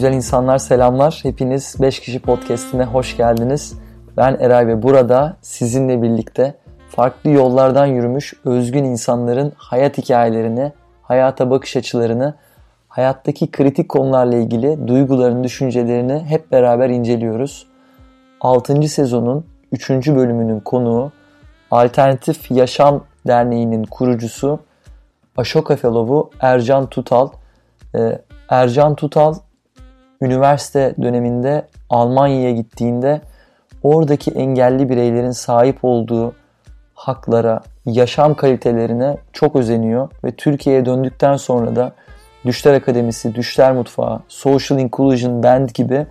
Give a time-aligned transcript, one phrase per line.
[0.00, 1.20] Güzel insanlar selamlar.
[1.22, 3.78] Hepiniz 5 kişi podcastine hoş geldiniz.
[4.16, 6.54] Ben Eray ve burada sizinle birlikte
[6.88, 12.34] farklı yollardan yürümüş özgün insanların hayat hikayelerini, hayata bakış açılarını,
[12.88, 17.66] hayattaki kritik konularla ilgili duygularını, düşüncelerini hep beraber inceliyoruz.
[18.40, 18.88] 6.
[18.88, 19.90] sezonun 3.
[19.90, 21.12] bölümünün konuğu
[21.70, 24.60] Alternatif Yaşam Derneği'nin kurucusu
[25.36, 27.28] Ashoka Fellow'u Ercan Tutal.
[27.94, 29.34] Ee, Ercan Tutal
[30.20, 33.20] üniversite döneminde Almanya'ya gittiğinde
[33.82, 36.34] oradaki engelli bireylerin sahip olduğu
[36.94, 41.92] haklara, yaşam kalitelerine çok özeniyor ve Türkiye'ye döndükten sonra da
[42.44, 46.06] Düşler Akademisi, Düşler Mutfağı, Social Inclusion Band gibi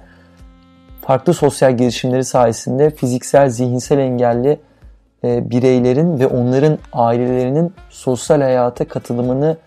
[1.02, 4.60] farklı sosyal girişimleri sayesinde fiziksel, zihinsel engelli
[5.24, 9.58] e, bireylerin ve onların ailelerinin sosyal hayata katılımını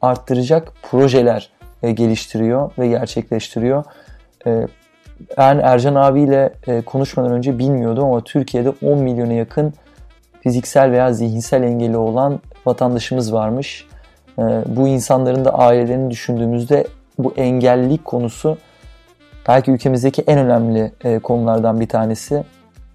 [0.00, 1.50] arttıracak projeler
[1.82, 3.84] e, geliştiriyor ve gerçekleştiriyor.
[4.46, 4.66] E,
[5.38, 9.74] ben Ercan abiyle e, konuşmadan önce bilmiyordum ama Türkiye'de 10 milyona yakın
[10.40, 13.86] fiziksel veya zihinsel engeli olan vatandaşımız varmış.
[14.38, 16.86] E, bu insanların da ailelerini düşündüğümüzde
[17.18, 18.58] bu engellilik konusu
[19.48, 22.44] belki ülkemizdeki en önemli konulardan bir tanesi.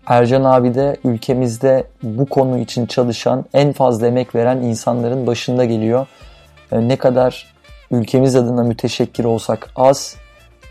[0.08, 6.08] Ercan abi de ülkemizde bu konu için çalışan, en fazla emek veren insanların başında geliyor.
[6.72, 7.55] Ne kadar
[7.92, 10.16] ülkemiz adına müteşekkir olsak az.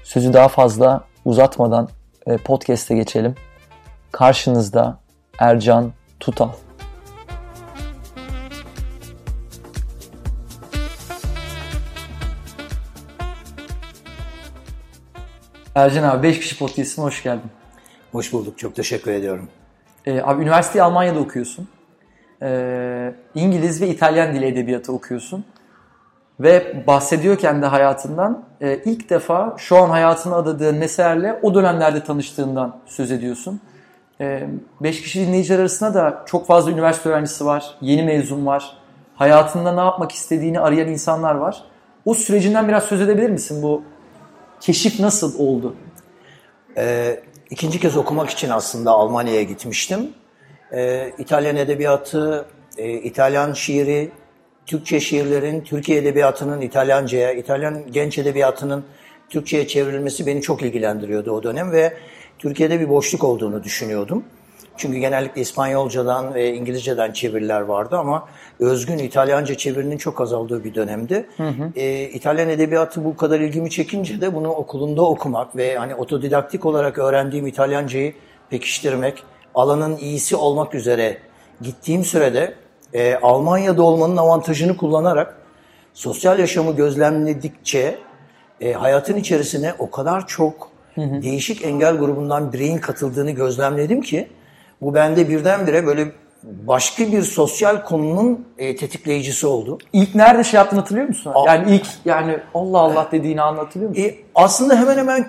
[0.03, 1.89] Sözü daha fazla uzatmadan
[2.27, 3.34] e, podcast'e geçelim.
[4.12, 4.98] Karşınızda
[5.39, 6.48] Ercan Tutal.
[15.75, 17.51] Ercan abi 5 kişi podcast'ine hoş geldin.
[18.12, 18.59] Hoş bulduk.
[18.59, 19.49] Çok teşekkür ediyorum.
[20.06, 21.69] Ee, abi üniversiteyi Almanya'da okuyorsun.
[22.43, 25.45] Ee, İngiliz ve İtalyan dili edebiyatı okuyorsun.
[26.41, 32.77] Ve bahsediyor kendi hayatından e, ilk defa şu an hayatını adadığın eserle o dönemlerde tanıştığından
[32.87, 33.61] söz ediyorsun.
[34.21, 34.49] E,
[34.81, 38.77] beş kişi dinleyiciler arasında da çok fazla üniversite öğrencisi var, yeni mezun var.
[39.17, 41.65] Hayatında ne yapmak istediğini arayan insanlar var.
[42.05, 43.62] O sürecinden biraz söz edebilir misin?
[43.62, 43.83] Bu
[44.61, 45.77] keşif nasıl oldu?
[46.77, 50.11] Ee, ikinci kez okumak için aslında Almanya'ya gitmiştim.
[50.73, 52.47] Ee, İtalyan edebiyatı,
[52.78, 54.12] e, İtalyan şiiri,
[54.66, 58.84] Türkçe şiirlerin Türkiye edebiyatının İtalyanca'ya, İtalyan genç edebiyatının
[59.28, 61.92] Türkçe'ye çevrilmesi beni çok ilgilendiriyordu o dönem ve
[62.38, 64.25] Türkiye'de bir boşluk olduğunu düşünüyordum.
[64.76, 68.28] Çünkü genellikle İspanyolcadan ve İngilizceden çeviriler vardı ama
[68.60, 71.26] özgün İtalyanca çevirinin çok azaldığı bir dönemdi.
[71.36, 71.72] Hı hı.
[71.76, 76.98] Ee, İtalyan edebiyatı bu kadar ilgimi çekince de bunu okulunda okumak ve hani otodidaktik olarak
[76.98, 78.14] öğrendiğim İtalyancayı
[78.50, 79.22] pekiştirmek,
[79.54, 81.19] alanın iyisi olmak üzere
[81.60, 82.54] gittiğim sürede
[82.94, 85.37] e, Almanya'da olmanın avantajını kullanarak
[85.94, 87.99] sosyal yaşamı gözlemledikçe
[88.60, 91.22] e, hayatın içerisine o kadar çok hı hı.
[91.22, 94.28] değişik engel grubundan bireyin katıldığını gözlemledim ki
[94.81, 96.12] bu bende birdenbire böyle
[96.43, 99.78] başka bir sosyal konunun e, tetikleyicisi oldu.
[99.93, 101.32] İlk nerede şey yaptın hatırlıyor musun?
[101.34, 104.03] A yani ilk yani Allah Allah dediğini anlatılıyor musun?
[104.03, 105.26] E, aslında hemen hemen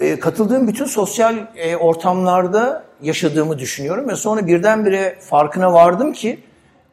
[0.00, 6.40] e, katıldığım bütün sosyal e, ortamlarda yaşadığımı düşünüyorum ve sonra birdenbire farkına vardım ki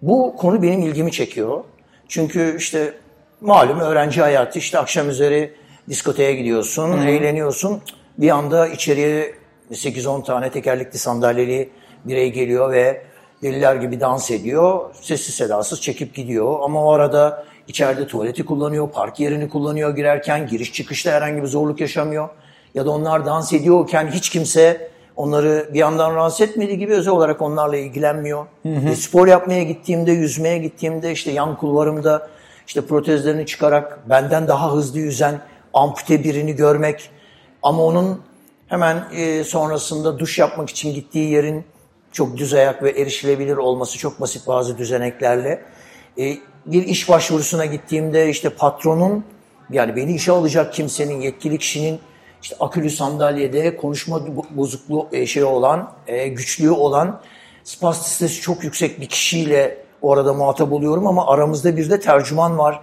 [0.02, 1.64] bu konu benim ilgimi çekiyor.
[2.08, 2.94] Çünkü işte
[3.42, 5.54] malum öğrenci hayatı işte akşam üzeri
[5.90, 7.10] diskoteye gidiyorsun, Hı-hı.
[7.10, 7.82] eğleniyorsun.
[8.18, 9.34] Bir anda içeriye
[9.72, 11.70] 8-10 tane tekerlekli sandalyeli
[12.06, 13.02] birey geliyor ve
[13.44, 14.96] deliler gibi dans ediyor.
[15.02, 16.58] Sessiz sedasız çekip gidiyor.
[16.62, 20.48] Ama o arada içeride tuvaleti kullanıyor, park yerini kullanıyor girerken.
[20.48, 22.30] Giriş çıkışta herhangi bir zorluk yaşamıyor.
[22.74, 27.42] Ya da onlar dans ediyorken hiç kimse onları bir yandan rahatsız etmediği gibi özel olarak
[27.42, 28.46] onlarla ilgilenmiyor.
[28.64, 28.90] Hı hı.
[28.90, 32.28] E, spor yapmaya gittiğimde, yüzmeye gittiğimde işte yan kulvarımda
[32.68, 35.42] işte protezlerini çıkarak benden daha hızlı yüzen
[35.74, 37.10] ampute birini görmek
[37.64, 38.22] ama onun
[38.68, 41.66] hemen e, sonrasında duş yapmak için gittiği yerin
[42.12, 45.62] çok düz ayak ve erişilebilir olması çok basit bazı düzeneklerle.
[46.20, 49.26] E, bir iş başvurusuna gittiğimde işte patronun
[49.70, 52.00] yani beni işe alacak kimsenin, yetkili kişinin
[52.46, 57.22] işte akülü sandalyede konuşma bozukluğu e, şey olan, e, güçlüğü olan
[57.64, 62.82] spastisitesi çok yüksek bir kişiyle orada muhatap oluyorum ama aramızda bir de tercüman var.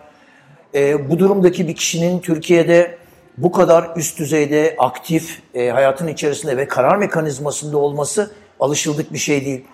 [0.74, 2.98] E, bu durumdaki bir kişinin Türkiye'de
[3.38, 8.30] bu kadar üst düzeyde aktif hayatın içerisinde ve karar mekanizmasında olması
[8.60, 9.64] alışıldık bir şey değil.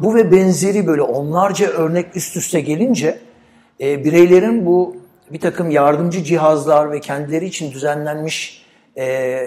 [0.00, 3.18] Bu ve benzeri böyle onlarca örnek üst üste gelince
[3.80, 4.96] bireylerin bu
[5.32, 8.63] bir takım yardımcı cihazlar ve kendileri için düzenlenmiş
[8.98, 9.38] e,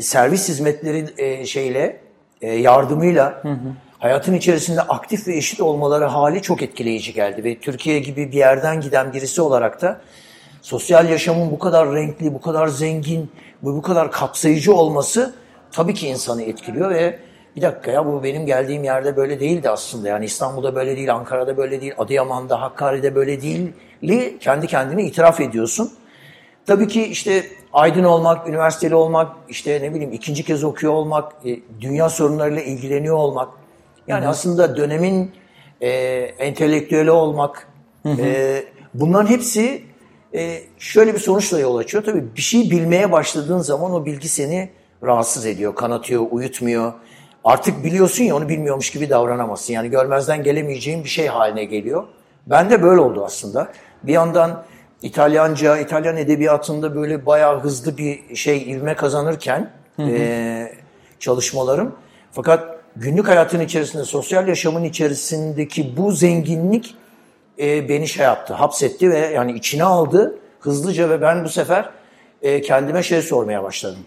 [0.00, 2.00] servis hizmetleri e, şeyle
[2.40, 3.58] e, yardımıyla hı hı.
[3.98, 8.80] hayatın içerisinde aktif ve eşit olmaları hali çok etkileyici geldi ve Türkiye gibi bir yerden
[8.80, 10.00] giden birisi olarak da
[10.62, 13.30] sosyal yaşamın bu kadar renkli, bu kadar zengin
[13.62, 15.34] ve bu kadar kapsayıcı olması
[15.72, 17.18] tabii ki insanı etkiliyor ve
[17.56, 20.08] bir dakika ya bu benim geldiğim yerde böyle değildi aslında.
[20.08, 23.72] Yani İstanbul'da böyle değil, Ankara'da böyle değil, Adıyaman'da, Hakkari'de böyle değil.
[24.40, 25.92] Kendi kendine itiraf ediyorsun.
[26.66, 27.44] Tabii ki işte
[27.78, 33.16] aydın olmak, üniversiteli olmak, işte ne bileyim ikinci kez okuyor olmak, e, dünya sorunlarıyla ilgileniyor
[33.16, 33.48] olmak.
[34.08, 35.32] Yani hı aslında dönemin
[35.80, 35.88] e,
[36.38, 37.68] entelektüeli olmak.
[38.06, 38.64] E,
[38.94, 39.82] bunların hepsi
[40.34, 42.04] e, şöyle bir sonuçla yol açıyor.
[42.04, 44.70] Tabii bir şey bilmeye başladığın zaman o bilgi seni
[45.02, 46.92] rahatsız ediyor, kanatıyor, uyutmuyor.
[47.44, 49.72] Artık biliyorsun ya onu bilmiyormuş gibi davranamazsın.
[49.72, 52.04] Yani görmezden gelemeyeceğin bir şey haline geliyor.
[52.46, 53.72] Ben de böyle oldu aslında.
[54.02, 54.64] Bir yandan
[55.02, 60.10] İtalyanca, İtalyan edebiyatında böyle bayağı hızlı bir şey ivme kazanırken hı hı.
[60.10, 60.72] E,
[61.20, 61.96] çalışmalarım.
[62.32, 66.96] Fakat günlük hayatın içerisinde, sosyal yaşamın içerisindeki bu zenginlik
[67.58, 71.90] e, beni şey yaptı, hapsetti ve yani içine aldı hızlıca ve ben bu sefer
[72.42, 74.00] e, kendime şey sormaya başladım.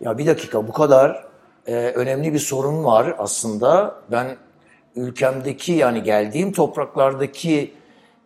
[0.00, 1.24] Ya bir dakika bu kadar
[1.66, 3.94] e, önemli bir sorun var aslında.
[4.10, 4.36] Ben
[4.96, 7.74] ülkemdeki yani geldiğim topraklardaki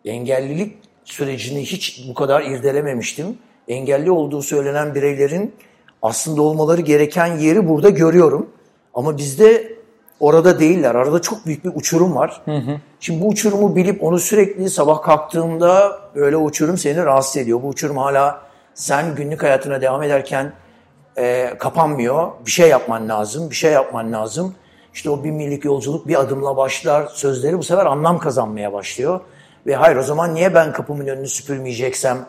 [0.05, 3.37] engellilik sürecini hiç bu kadar irdelememiştim.
[3.67, 5.55] Engelli olduğu söylenen bireylerin
[6.01, 8.49] aslında olmaları gereken yeri burada görüyorum.
[8.93, 9.73] Ama bizde
[10.19, 10.95] orada değiller.
[10.95, 12.41] Arada çok büyük bir uçurum var.
[12.45, 12.77] Hı hı.
[12.99, 17.63] Şimdi bu uçurumu bilip onu sürekli sabah kalktığımda böyle uçurum seni rahatsız ediyor.
[17.63, 18.41] Bu uçurum hala
[18.73, 20.53] sen günlük hayatına devam ederken
[21.17, 22.31] e, kapanmıyor.
[22.45, 24.55] Bir şey yapman lazım, bir şey yapman lazım.
[24.93, 29.21] İşte o bir millik yolculuk bir adımla başlar sözleri bu sefer anlam kazanmaya başlıyor.
[29.69, 32.25] Ve hayır o zaman niye ben kapımın önünü süpürmeyeceksem,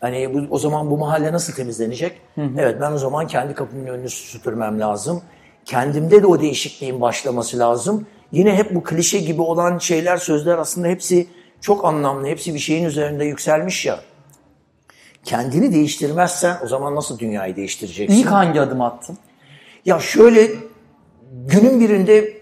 [0.00, 2.20] hani bu, o zaman bu mahalle nasıl temizlenecek?
[2.34, 2.50] Hı hı.
[2.58, 5.22] Evet ben o zaman kendi kapımın önünü süpürmem lazım.
[5.64, 8.06] Kendimde de o değişikliğin başlaması lazım.
[8.32, 11.26] Yine hep bu klişe gibi olan şeyler, sözler aslında hepsi
[11.60, 12.26] çok anlamlı.
[12.26, 14.00] Hepsi bir şeyin üzerinde yükselmiş ya.
[15.24, 18.18] Kendini değiştirmezsen o zaman nasıl dünyayı değiştireceksin?
[18.18, 19.18] İlk hangi adım attın?
[19.84, 20.50] Ya şöyle
[21.32, 22.32] günün birinde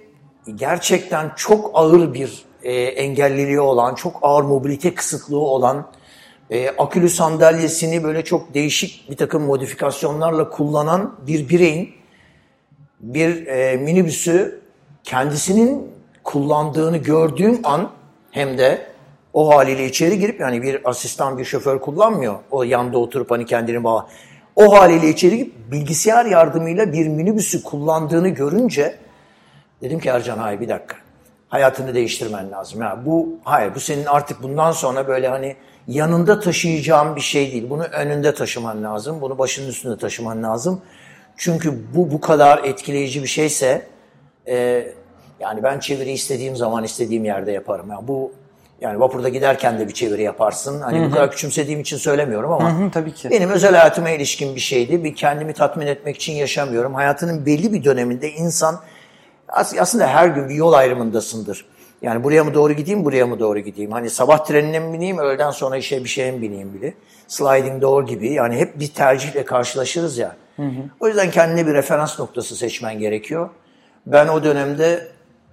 [0.55, 5.87] gerçekten çok ağır bir e, engelliliği olan, çok ağır mobilite kısıtlığı olan,
[6.51, 11.91] e, akülü sandalyesini böyle çok değişik bir takım modifikasyonlarla kullanan bir bireyin
[13.01, 14.61] bir e, minibüsü
[15.05, 15.93] kendisinin
[16.25, 17.91] kullandığını gördüğüm an
[18.31, 18.87] hem de
[19.33, 22.39] o haliyle içeri girip yani bir asistan bir şoför kullanmıyor.
[22.51, 24.09] O yanda oturup hani kendini bağ.
[24.57, 28.99] O haliyle içeri girip bilgisayar yardımıyla bir minibüsü kullandığını görünce
[29.83, 30.97] dedim ki Ercan hayır bir dakika
[31.49, 32.83] hayatını değiştirmen lazım.
[32.83, 35.57] Yani bu hayır bu senin artık bundan sonra böyle hani
[35.89, 37.71] yanında taşıyacağın bir şey değil.
[37.71, 39.21] Bunu önünde taşıman lazım.
[39.21, 40.83] Bunu başının üstünde taşıman lazım.
[41.37, 43.87] Çünkü bu bu kadar etkileyici bir şeyse
[44.49, 44.87] e,
[45.41, 47.91] yani ben çeviri istediğim zaman istediğim yerde yaparım.
[47.91, 48.33] Yani bu
[48.81, 50.81] yani vapurda giderken de bir çeviri yaparsın.
[50.81, 51.11] Hani Hı-hı.
[51.11, 53.31] bu kadar küçümsediğim için söylemiyorum ama Hı-hı, tabii ki.
[53.31, 55.05] benim özel hayatıma ilişkin bir şeydi.
[55.05, 56.95] Bir kendimi tatmin etmek için yaşamıyorum.
[56.95, 58.81] Hayatının belli bir döneminde insan
[59.49, 61.65] aslında her gün bir yol ayrımındasındır.
[62.03, 63.93] Yani buraya mı doğru gideyim, buraya mı doğru gideyim?
[63.93, 66.95] Hani sabah trenine mi bineyim, öğleden sonra işe bir şeye mi bineyim bile.
[67.27, 68.33] Sliding door gibi.
[68.33, 70.37] Yani hep bir tercihle karşılaşırız ya.
[70.57, 70.81] Hı hı.
[71.01, 73.51] O yüzden kendine bir referans noktası seçmen gerekiyor.
[74.07, 75.09] Ben o dönemde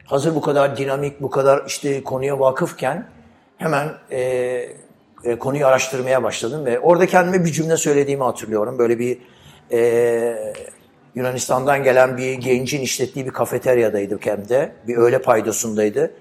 [0.05, 3.07] hazır bu kadar dinamik, bu kadar işte konuya vakıfken
[3.57, 4.19] hemen e,
[5.23, 8.79] e, konuyu araştırmaya başladım ve orada kendime bir cümle söylediğimi hatırlıyorum.
[8.79, 9.17] Böyle bir
[9.71, 10.53] e,
[11.15, 14.71] Yunanistan'dan gelen bir gencin işlettiği bir kafeteryadaydık hem de.
[14.87, 16.11] Bir öğle paydosundaydı.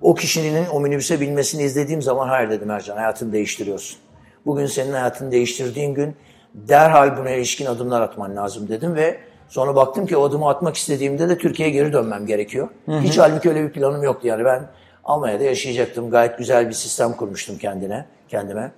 [0.00, 3.98] O kişinin o minibüse binmesini izlediğim zaman hayır dedim Ercan hayatını değiştiriyorsun.
[4.46, 6.16] Bugün senin hayatını değiştirdiğin gün
[6.54, 11.28] derhal buna ilişkin adımlar atman lazım dedim ve sonra baktım ki o adımı atmak istediğimde
[11.28, 12.68] de Türkiye'ye geri dönmem gerekiyor.
[12.86, 13.00] Hı hı.
[13.00, 14.62] Hiç halbuki öyle bir planım yoktu yani ben
[15.04, 16.10] Almanya'da yaşayacaktım.
[16.10, 18.72] Gayet güzel bir sistem kurmuştum kendine, kendime.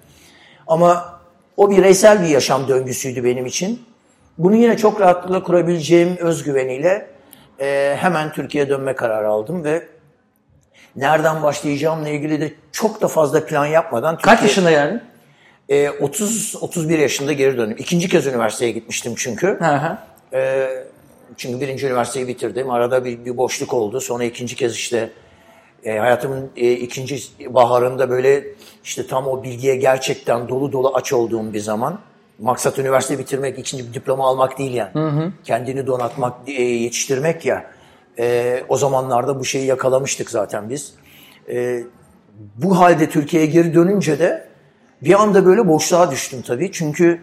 [0.66, 1.20] Ama
[1.56, 3.86] o bireysel bir yaşam döngüsüydü benim için.
[4.38, 7.06] Bunu yine çok rahatlıkla kurabileceğim özgüveniyle
[7.60, 9.88] e, hemen Türkiye'ye dönme kararı aldım ve
[10.96, 14.16] nereden başlayacağımla ilgili de çok da fazla plan yapmadan...
[14.16, 15.00] Kaç Türkiye, yaşında yani?
[15.68, 17.76] E, 30-31 yaşında geri döndüm.
[17.78, 19.46] İkinci kez üniversiteye gitmiştim çünkü.
[19.46, 19.98] Hı hı.
[20.32, 20.68] E,
[21.36, 22.70] çünkü birinci üniversiteyi bitirdim.
[22.70, 24.00] Arada bir, bir boşluk oldu.
[24.00, 25.10] Sonra ikinci kez işte
[25.84, 28.44] e, hayatımın e, ikinci baharında böyle
[28.84, 31.98] işte tam o bilgiye gerçekten dolu dolu aç olduğum bir zaman.
[32.38, 34.90] Maksat üniversite bitirmek, ikinci bir diploma almak değil yani.
[34.92, 35.32] Hı hı.
[35.44, 37.66] Kendini donatmak, e, yetiştirmek ya.
[38.18, 40.94] E, o zamanlarda bu şeyi yakalamıştık zaten biz.
[41.48, 41.82] E,
[42.56, 44.48] bu halde Türkiye'ye geri dönünce de
[45.02, 46.72] bir anda böyle boşluğa düştüm tabii.
[46.72, 47.20] Çünkü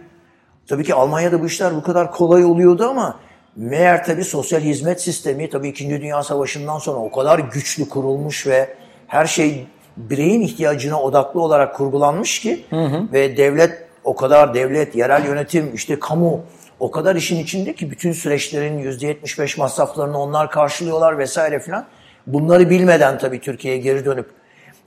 [0.67, 3.19] tabii ki Almanya'da bu işler bu kadar kolay oluyordu ama
[3.55, 8.75] meğer tabii sosyal hizmet sistemi tabii İkinci Dünya Savaşı'ndan sonra o kadar güçlü kurulmuş ve
[9.07, 9.67] her şey
[9.97, 13.07] bireyin ihtiyacına odaklı olarak kurgulanmış ki hı hı.
[13.13, 16.41] ve devlet o kadar devlet, yerel yönetim, işte kamu
[16.79, 21.85] o kadar işin içinde ki bütün süreçlerin %75 masraflarını onlar karşılıyorlar vesaire filan.
[22.27, 24.29] Bunları bilmeden tabii Türkiye'ye geri dönüp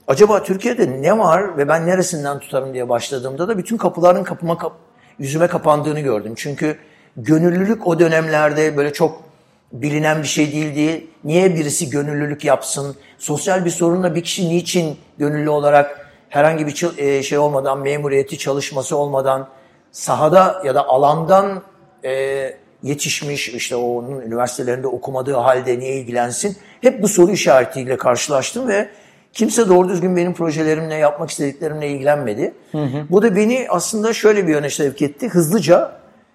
[0.07, 4.73] acaba Türkiye'de ne var ve ben neresinden tutarım diye başladığımda da bütün kapıların kapıma kap
[5.19, 6.33] yüzüme kapandığını gördüm.
[6.35, 6.77] Çünkü
[7.17, 9.23] gönüllülük o dönemlerde böyle çok
[9.71, 11.07] bilinen bir şey değildi.
[11.23, 12.95] Niye birisi gönüllülük yapsın?
[13.17, 18.97] Sosyal bir sorunla bir kişi niçin gönüllü olarak herhangi bir e, şey olmadan, memuriyeti çalışması
[18.97, 19.47] olmadan
[19.91, 21.61] sahada ya da alandan
[22.05, 22.53] e,
[22.83, 26.57] yetişmiş, işte onun üniversitelerinde okumadığı halde niye ilgilensin?
[26.81, 28.89] Hep bu soru işaretiyle karşılaştım ve
[29.33, 32.53] kimse doğru düzgün benim projelerimle, yapmak istediklerimle ilgilenmedi.
[32.71, 33.05] Hı hı.
[33.09, 35.29] Bu da beni aslında şöyle bir yöne sevk etti.
[35.29, 35.91] Hızlıca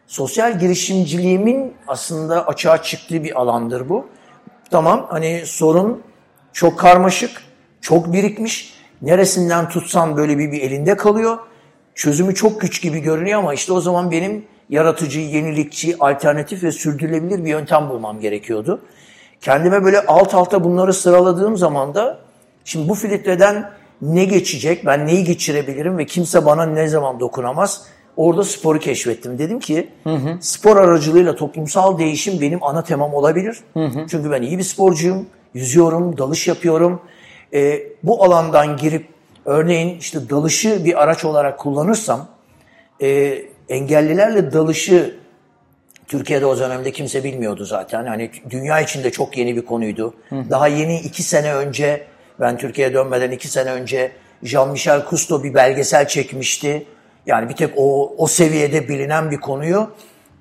[0.07, 4.07] sosyal girişimciliğimin aslında açığa çıktığı bir alandır bu.
[4.71, 6.03] Tamam hani sorun
[6.53, 7.31] çok karmaşık,
[7.81, 8.82] çok birikmiş.
[9.03, 11.39] Neresinden tutsan böyle bir, bir elinde kalıyor.
[11.95, 17.45] Çözümü çok güç gibi görünüyor ama işte o zaman benim yaratıcı, yenilikçi, alternatif ve sürdürülebilir
[17.45, 18.81] bir yöntem bulmam gerekiyordu.
[19.41, 22.19] Kendime böyle alt alta bunları sıraladığım zaman da
[22.65, 23.71] şimdi bu filtreden
[24.03, 29.39] ne geçecek, ben neyi geçirebilirim ve kimse bana ne zaman dokunamaz Orada sporu keşfettim.
[29.39, 30.37] Dedim ki hı hı.
[30.41, 33.59] spor aracılığıyla toplumsal değişim benim ana temam olabilir.
[33.75, 34.07] Hı hı.
[34.11, 35.27] Çünkü ben iyi bir sporcuyum.
[35.55, 37.01] Yüzüyorum, dalış yapıyorum.
[37.55, 39.07] E, bu alandan girip
[39.45, 42.29] örneğin işte dalışı bir araç olarak kullanırsam
[43.03, 45.17] e, engellilerle dalışı
[46.07, 48.07] Türkiye'de o dönemde kimse bilmiyordu zaten.
[48.07, 50.15] Hani dünya içinde çok yeni bir konuydu.
[50.29, 50.51] Hı hı.
[50.51, 52.07] Daha yeni iki sene önce
[52.41, 56.87] ben Türkiye'ye dönmeden iki sene önce Jean-Michel Cousteau bir belgesel çekmişti.
[57.27, 59.91] Yani bir tek o, o seviyede bilinen bir konuyu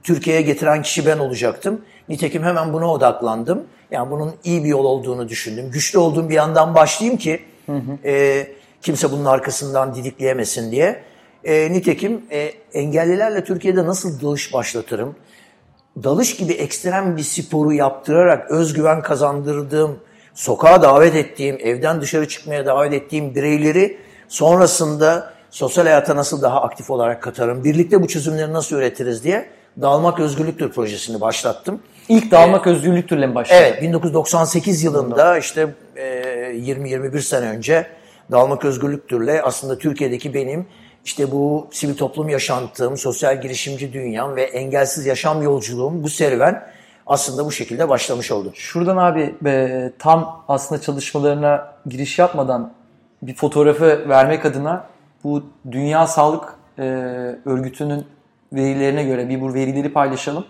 [0.04, 1.82] Türkiye'ye getiren kişi ben olacaktım.
[2.10, 3.64] Nitekim hemen buna odaklandım.
[3.92, 5.72] Yani bunun iyi bir yol olduğunu düşündüm.
[5.72, 8.08] Güçlü olduğum bir yandan başlayayım ki hı hı.
[8.08, 8.48] E,
[8.82, 11.04] kimse bunun arkasından didikleyemesin diye.
[11.44, 15.16] E, nitekim e, engellilerle Türkiye'de nasıl dalış başlatırım?
[16.04, 20.00] Dalış gibi ekstrem bir sporu yaptırarak özgüven kazandırdığım,
[20.34, 26.90] sokağa davet ettiğim, evden dışarı çıkmaya davet ettiğim bireyleri sonrasında sosyal hayata nasıl daha aktif
[26.90, 29.50] olarak katarım, birlikte bu çözümleri nasıl üretiriz diye
[29.82, 31.80] Dağılmak Özgürlüktür projesini başlattım.
[32.10, 33.62] İlk Dağılmak ee, Özgürlüktür'le mi başladın?
[33.62, 36.04] Evet, 1998 yılında işte e,
[36.54, 37.88] 20-21 sene önce
[38.32, 40.66] Dağılmak Özgürlüktür'le aslında Türkiye'deki benim
[41.06, 46.64] işte bu sivil toplum yaşantım, sosyal girişimci dünyam ve engelsiz yaşam yolculuğum bu serüven
[47.08, 48.52] aslında bu şekilde başlamış oldu.
[48.54, 52.74] Şuradan abi e, tam aslında çalışmalarına giriş yapmadan
[53.22, 54.86] bir fotoğrafı vermek adına
[55.24, 56.84] bu Dünya Sağlık e,
[57.46, 58.06] Örgütü'nün
[58.54, 60.46] verilerine göre bir bu verileri paylaşalım.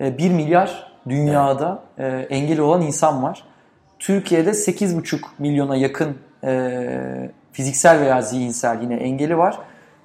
[0.00, 3.44] E, 1 milyar dünyada e, engeli olan insan var.
[3.98, 9.58] Türkiye'de 8,5 milyona yakın e, fiziksel veya zihinsel yine engeli var.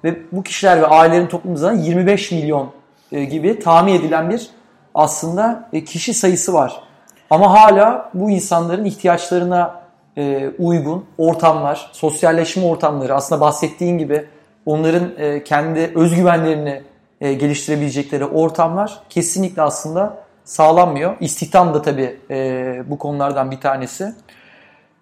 [0.04, 2.72] Ve bu kişiler ve ailelerin toplumumuzda 25 milyon
[3.12, 4.50] e, gibi tahmin edilen bir
[4.94, 6.82] aslında e, kişi sayısı var.
[7.30, 9.84] Ama hala bu insanların ihtiyaçlarına
[10.16, 14.24] e, uygun ortamlar, sosyalleşme ortamları aslında bahsettiğin gibi
[14.66, 16.82] onların e, kendi özgüvenlerini
[17.20, 21.16] e, geliştirebilecekleri ortamlar kesinlikle aslında sağlanmıyor.
[21.20, 24.14] İstihdam da tabii e, bu konulardan bir tanesi.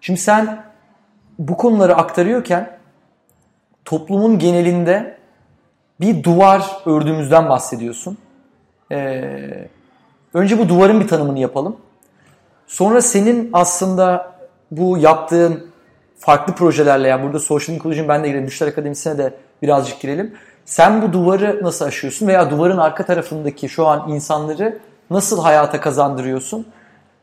[0.01, 0.63] Şimdi sen
[1.39, 2.77] bu konuları aktarıyorken
[3.85, 5.17] toplumun genelinde
[5.99, 8.17] bir duvar ördüğümüzden bahsediyorsun.
[8.91, 9.67] Ee,
[10.33, 11.77] önce bu duvarın bir tanımını yapalım.
[12.67, 14.33] Sonra senin aslında
[14.71, 15.67] bu yaptığın
[16.17, 20.33] farklı projelerle yani burada Social Inclusion ben de girelim, Düşler Akademisi'ne de birazcık girelim.
[20.65, 24.79] Sen bu duvarı nasıl aşıyorsun veya duvarın arka tarafındaki şu an insanları
[25.09, 26.67] nasıl hayata kazandırıyorsun?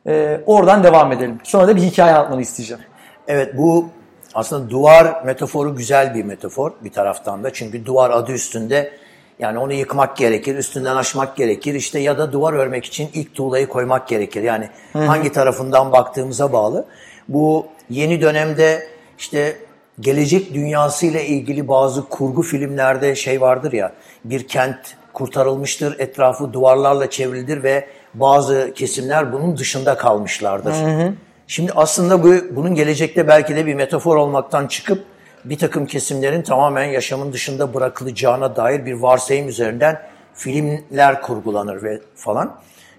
[0.07, 1.39] Ee, oradan devam edelim.
[1.45, 2.83] Sonra da bir hikaye anlatmanı isteyeceğim.
[3.29, 3.89] Evet bu
[4.35, 7.53] aslında duvar metaforu güzel bir metafor bir taraftan da.
[7.53, 8.93] Çünkü duvar adı üstünde
[9.39, 11.75] yani onu yıkmak gerekir, üstünden aşmak gerekir.
[11.75, 14.43] İşte ya da duvar örmek için ilk tuğlayı koymak gerekir.
[14.43, 15.05] Yani Hı-hı.
[15.05, 16.85] hangi tarafından baktığımıza bağlı.
[17.29, 19.57] Bu yeni dönemde işte
[20.01, 23.93] gelecek dünyasıyla ilgili bazı kurgu filmlerde şey vardır ya
[24.25, 24.77] bir kent
[25.13, 30.73] kurtarılmıştır, etrafı duvarlarla çevrilidir ve bazı kesimler bunun dışında kalmışlardır.
[30.73, 31.13] Hı hı.
[31.47, 35.05] Şimdi aslında bu bunun gelecekte belki de bir metafor olmaktan çıkıp
[35.45, 40.01] bir takım kesimlerin tamamen yaşamın dışında bırakılacağına dair bir varsayım üzerinden
[40.35, 42.57] filmler kurgulanır ve falan.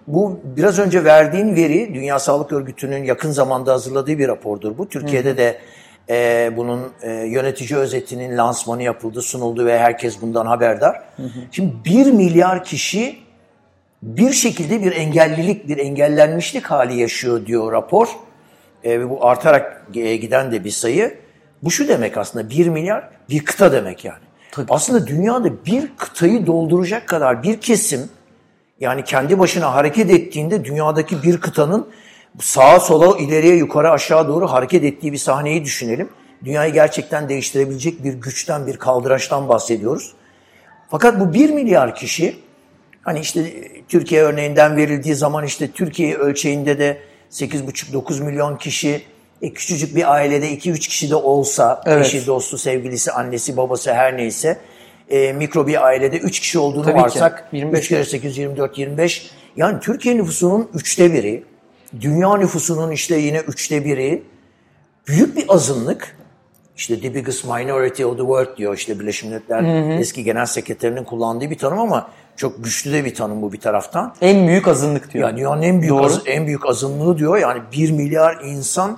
[0.07, 4.89] Bu biraz önce verdiğin veri Dünya Sağlık Örgütü'nün yakın zamanda hazırladığı bir rapordur bu.
[4.89, 5.57] Türkiye'de de
[6.10, 11.03] e, bunun e, yönetici özetinin lansmanı yapıldı, sunuldu ve herkes bundan haberdar.
[11.17, 11.29] Hı hı.
[11.51, 13.17] Şimdi bir milyar kişi
[14.03, 18.08] bir şekilde bir engellilik, bir engellenmişlik hali yaşıyor diyor rapor.
[18.86, 21.17] E, bu artarak e, giden de bir sayı.
[21.63, 24.20] Bu şu demek aslında bir milyar bir kıta demek yani.
[24.51, 24.65] Tabii.
[24.70, 28.10] Aslında dünyada bir kıtayı dolduracak kadar bir kesim
[28.79, 31.88] yani kendi başına hareket ettiğinde dünyadaki bir kıtanın
[32.39, 36.09] sağa sola ileriye yukarı aşağı doğru hareket ettiği bir sahneyi düşünelim.
[36.43, 40.13] Dünyayı gerçekten değiştirebilecek bir güçten bir kaldıraçtan bahsediyoruz.
[40.89, 42.35] Fakat bu bir milyar kişi
[43.01, 43.53] hani işte
[43.88, 46.97] Türkiye örneğinden verildiği zaman işte Türkiye ölçeğinde de
[47.31, 49.01] 8,5-9 milyon kişi
[49.41, 52.05] e, küçücük bir ailede 2-3 kişi de olsa evet.
[52.05, 54.57] eşi, dostu, sevgilisi, annesi, babası her neyse
[55.09, 57.57] e, mikro bir ailede 3 kişi olduğunu Tabii varsak ki.
[57.57, 61.43] 25 3 kere 8, 24, 25 yani Türkiye nüfusunun üçte biri
[62.01, 64.24] dünya nüfusunun işte yine üçte biri
[65.07, 66.17] büyük bir azınlık
[66.77, 70.00] işte the biggest minority of the world diyor işte Birleşmiş Milletler hı hı.
[70.00, 74.15] eski genel sekreterinin kullandığı bir tanım ama çok güçlü de bir tanım bu bir taraftan.
[74.21, 75.27] En büyük azınlık diyor.
[75.27, 77.38] Yani dünyanın en büyük az, en büyük azınlığı diyor.
[77.38, 78.98] Yani 1 milyar insan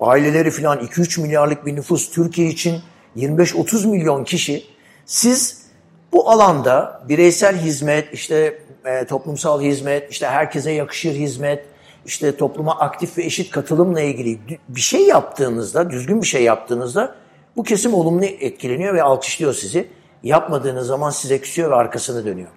[0.00, 2.80] aileleri falan 2-3 milyarlık bir nüfus Türkiye için
[3.16, 4.64] 25-30 milyon kişi
[5.06, 5.64] siz
[6.12, 11.64] bu alanda bireysel hizmet, işte e, toplumsal hizmet, işte herkese yakışır hizmet,
[12.06, 17.14] işte topluma aktif ve eşit katılımla ilgili bir şey yaptığınızda, düzgün bir şey yaptığınızda
[17.56, 19.88] bu kesim olumlu etkileniyor ve alkışlıyor sizi.
[20.22, 22.48] Yapmadığınız zaman size küsüyor ve arkasını dönüyor.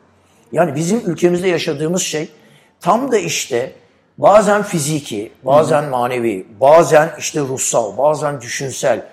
[0.51, 2.29] Yani bizim ülkemizde yaşadığımız şey
[2.81, 3.73] tam da işte
[4.17, 9.05] bazen fiziki, bazen manevi, bazen işte ruhsal, bazen düşünsel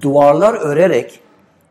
[0.00, 1.20] duvarlar örerek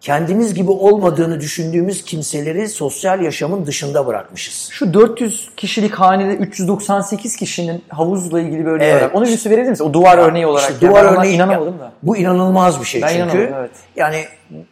[0.01, 4.69] kendimiz gibi olmadığını düşündüğümüz kimseleri sosyal yaşamın dışında bırakmışız.
[4.71, 9.01] Şu 400 kişilik hanede 398 kişinin havuzla ilgili bir örneği evet.
[9.01, 9.15] olarak.
[9.15, 9.85] Onu bir verir misin?
[9.85, 10.71] O duvar ya, örneği olarak.
[10.71, 11.91] Işte duvar örneği inanamadım da.
[12.03, 13.53] Bu inanılmaz bir şey ben çünkü.
[13.59, 13.71] Evet.
[13.95, 14.25] Yani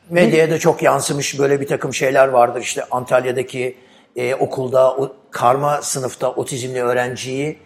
[0.10, 2.62] medyaya da çok yansımış böyle bir takım şeyler vardır.
[2.62, 3.76] İşte Antalya'daki
[4.16, 7.58] e, okulda o, karma sınıfta otizmli öğrenciyi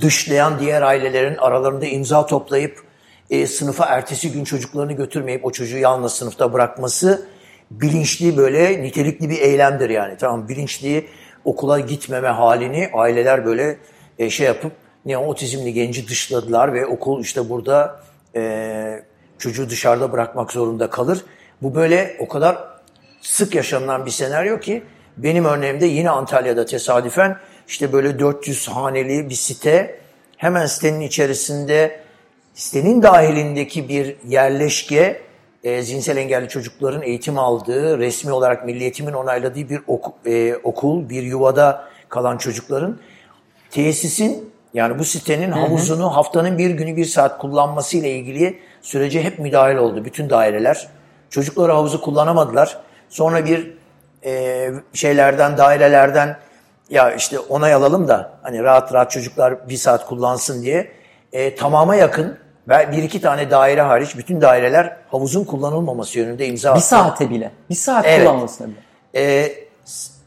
[0.00, 2.87] dışlayan diğer ailelerin aralarında imza toplayıp
[3.30, 7.26] e, sınıfa ertesi gün çocuklarını götürmeyip o çocuğu yalnız sınıfta bırakması
[7.70, 10.16] bilinçli böyle nitelikli bir eylemdir yani.
[10.16, 11.06] Tamam bilinçli
[11.44, 13.78] okula gitmeme halini aileler böyle
[14.18, 14.72] e, şey yapıp
[15.04, 18.00] ne otizmli genci dışladılar ve okul işte burada
[18.36, 19.02] e,
[19.38, 21.24] çocuğu dışarıda bırakmak zorunda kalır.
[21.62, 22.58] Bu böyle o kadar
[23.20, 24.82] sık yaşanılan bir senaryo ki
[25.16, 27.36] benim örneğimde yine Antalya'da tesadüfen
[27.68, 30.00] işte böyle 400 haneli bir site
[30.36, 32.00] hemen sitenin içerisinde
[32.58, 35.22] sitenin dahilindeki bir yerleşke
[35.64, 41.08] e, zihinsel engelli çocukların eğitim aldığı, resmi olarak Milli Eğitim'in onayladığı bir oku, e, okul,
[41.08, 42.98] bir yuvada kalan çocukların
[43.70, 46.10] tesisin yani bu sitenin havuzunu hı hı.
[46.10, 50.04] haftanın bir günü bir saat kullanması ile ilgili sürece hep müdahil oldu.
[50.04, 50.88] Bütün daireler.
[51.30, 52.78] Çocukları havuzu kullanamadılar.
[53.08, 53.74] Sonra bir
[54.24, 56.36] e, şeylerden, dairelerden
[56.90, 60.90] ya işte onay alalım da hani rahat rahat çocuklar bir saat kullansın diye
[61.32, 66.70] e, tamama yakın ve bir iki tane daire hariç bütün daireler havuzun kullanılmaması yönünde imza
[66.70, 66.78] attı.
[66.78, 67.50] Bir saate bile.
[67.70, 68.20] Bir saat evet.
[68.20, 68.76] kullanmasına bile.
[69.14, 69.52] Ee,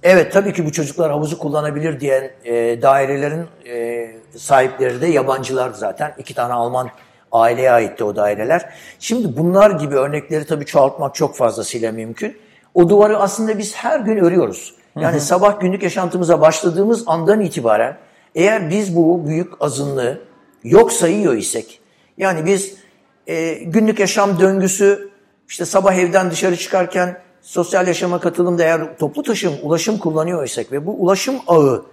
[0.04, 6.13] evet tabii ki bu çocuklar havuzu kullanabilir diyen e, dairelerin e, sahipleri de yabancılardı zaten.
[6.17, 6.89] İki tane Alman
[7.32, 8.69] aileye aitti o daireler.
[8.99, 12.38] Şimdi bunlar gibi örnekleri tabii çoğaltmak çok fazlasıyla mümkün.
[12.73, 14.75] O duvarı aslında biz her gün örüyoruz.
[14.95, 15.21] Yani hı hı.
[15.21, 17.97] sabah günlük yaşantımıza başladığımız andan itibaren
[18.36, 20.21] eğer biz bu büyük azınlığı
[20.63, 21.80] yok sayıyor isek
[22.21, 22.73] yani biz
[23.27, 25.10] e, günlük yaşam döngüsü
[25.49, 30.91] işte sabah evden dışarı çıkarken sosyal yaşama katılımda eğer toplu taşım, ulaşım kullanıyorsak ve bu
[31.03, 31.86] ulaşım ağı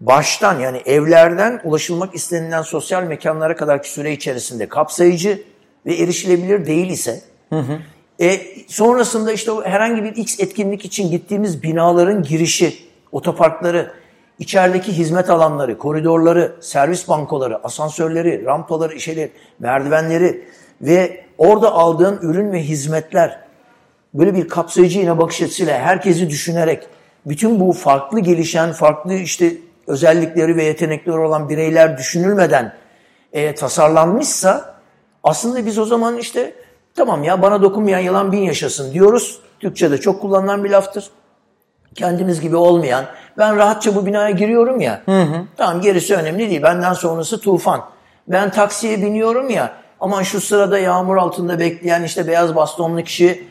[0.00, 5.42] baştan yani evlerden ulaşılmak istenilen sosyal mekanlara kadarki süre içerisinde kapsayıcı
[5.86, 7.78] ve erişilebilir değil ise hı hı.
[8.20, 12.76] E, sonrasında işte o herhangi bir X etkinlik için gittiğimiz binaların girişi,
[13.12, 13.92] otoparkları,
[14.38, 20.44] içerideki hizmet alanları, koridorları, servis bankoları, asansörleri, rampaları, şeyleri, merdivenleri
[20.80, 23.40] ve orada aldığın ürün ve hizmetler
[24.14, 26.86] böyle bir kapsayıcı yine bakış açısıyla herkesi düşünerek
[27.26, 29.52] bütün bu farklı gelişen, farklı işte
[29.86, 32.74] özellikleri ve yetenekleri olan bireyler düşünülmeden
[33.32, 34.74] e, tasarlanmışsa
[35.22, 36.54] aslında biz o zaman işte
[36.94, 39.40] tamam ya bana dokunmayan yılan bin yaşasın diyoruz.
[39.60, 41.10] Türkçe'de çok kullanılan bir laftır.
[41.94, 43.04] Kendimiz gibi olmayan,
[43.38, 45.02] ben rahatça bu binaya giriyorum ya.
[45.06, 45.44] Hı hı.
[45.56, 46.62] Tamam gerisi önemli değil.
[46.62, 47.84] Benden sonrası tufan.
[48.28, 49.72] Ben taksiye biniyorum ya.
[50.00, 53.44] Aman şu sırada yağmur altında bekleyen işte beyaz bastonlu kişi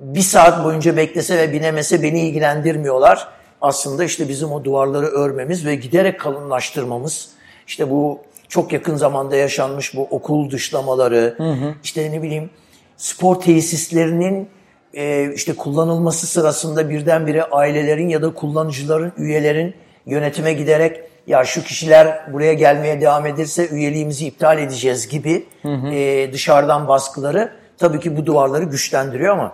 [0.00, 3.28] bir saat boyunca beklese ve binemese beni ilgilendirmiyorlar.
[3.60, 7.28] Aslında işte bizim o duvarları örmemiz ve giderek kalınlaştırmamız.
[7.66, 11.74] İşte bu çok yakın zamanda yaşanmış bu okul dışlamaları, hı hı.
[11.84, 12.50] işte ne bileyim
[12.96, 14.48] spor tesislerinin
[14.94, 19.74] e, işte kullanılması sırasında birdenbire ailelerin ya da kullanıcıların, üyelerin
[20.06, 25.88] yönetime giderek ya şu kişiler buraya gelmeye devam ederse üyeliğimizi iptal edeceğiz gibi hı hı.
[25.88, 29.52] E, dışarıdan baskıları tabii ki bu duvarları güçlendiriyor ama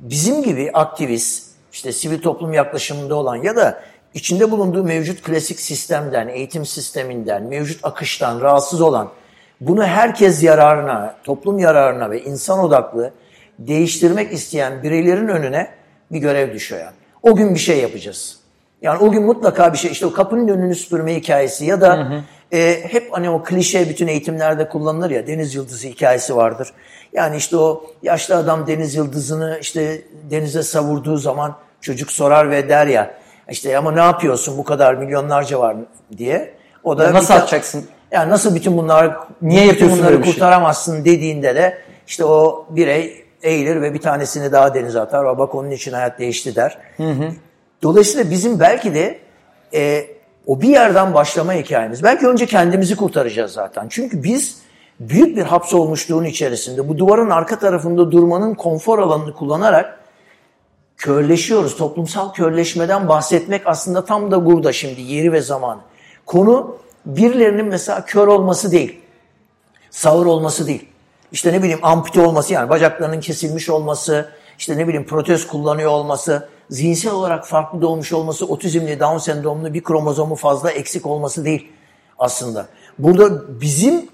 [0.00, 3.80] bizim gibi aktivist, işte sivil toplum yaklaşımında olan ya da
[4.14, 9.10] içinde bulunduğu mevcut klasik sistemden, eğitim sisteminden, mevcut akıştan rahatsız olan,
[9.60, 13.12] bunu herkes yararına, toplum yararına ve insan odaklı
[13.58, 15.68] değiştirmek isteyen bireylerin önüne
[16.12, 16.94] bir görev düşüyor yani.
[17.22, 18.38] O gün bir şey yapacağız.
[18.82, 22.02] Yani o gün mutlaka bir şey işte o kapının önünü süpürme hikayesi ya da hı
[22.02, 22.22] hı.
[22.52, 26.72] E, hep hani o klişe bütün eğitimlerde kullanılır ya deniz yıldızı hikayesi vardır.
[27.12, 32.86] Yani işte o yaşlı adam deniz yıldızını işte denize savurduğu zaman çocuk sorar ve der
[32.86, 33.14] ya
[33.50, 35.76] işte ama ne yapıyorsun bu kadar milyonlarca var
[36.16, 36.54] diye.
[36.84, 37.84] O da ya nasıl atacaksın?
[38.10, 40.32] Yani nasıl bütün bunlar niye yapıyorsun bunları şey?
[40.32, 41.04] kurtaramazsın şey?
[41.04, 45.38] dediğinde de işte o birey eğilir ve bir tanesini daha denize atar.
[45.38, 46.78] Bak onun için hayat değişti der.
[46.96, 47.32] Hı hı.
[47.82, 49.18] Dolayısıyla bizim belki de
[49.74, 50.06] e,
[50.46, 52.02] o bir yerden başlama hikayemiz.
[52.02, 53.86] Belki önce kendimizi kurtaracağız zaten.
[53.90, 54.58] Çünkü biz
[55.00, 60.00] büyük bir hapsolmuşluğun içerisinde bu duvarın arka tarafında durmanın konfor alanını kullanarak
[60.96, 61.76] körleşiyoruz.
[61.76, 65.80] Toplumsal körleşmeden bahsetmek aslında tam da burada şimdi yeri ve zamanı.
[66.26, 66.76] Konu
[67.06, 69.00] birilerinin mesela kör olması değil.
[69.90, 70.88] Sağır olması değil.
[71.34, 76.48] İşte ne bileyim ampute olması yani bacaklarının kesilmiş olması, işte ne bileyim protez kullanıyor olması,
[76.70, 81.72] zihinsel olarak farklı doğmuş olması, otizmli, Down sendromlu bir kromozomu fazla eksik olması değil
[82.18, 82.66] aslında.
[82.98, 84.08] Burada bizim,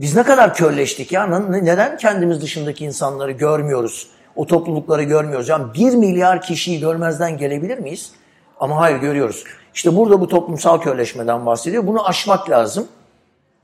[0.00, 5.48] biz ne kadar körleştik ya, neden kendimiz dışındaki insanları görmüyoruz, o toplulukları görmüyoruz?
[5.48, 8.10] Yani bir milyar kişiyi görmezden gelebilir miyiz?
[8.60, 9.44] Ama hayır görüyoruz.
[9.74, 11.86] İşte burada bu toplumsal körleşmeden bahsediyor.
[11.86, 12.88] Bunu aşmak lazım.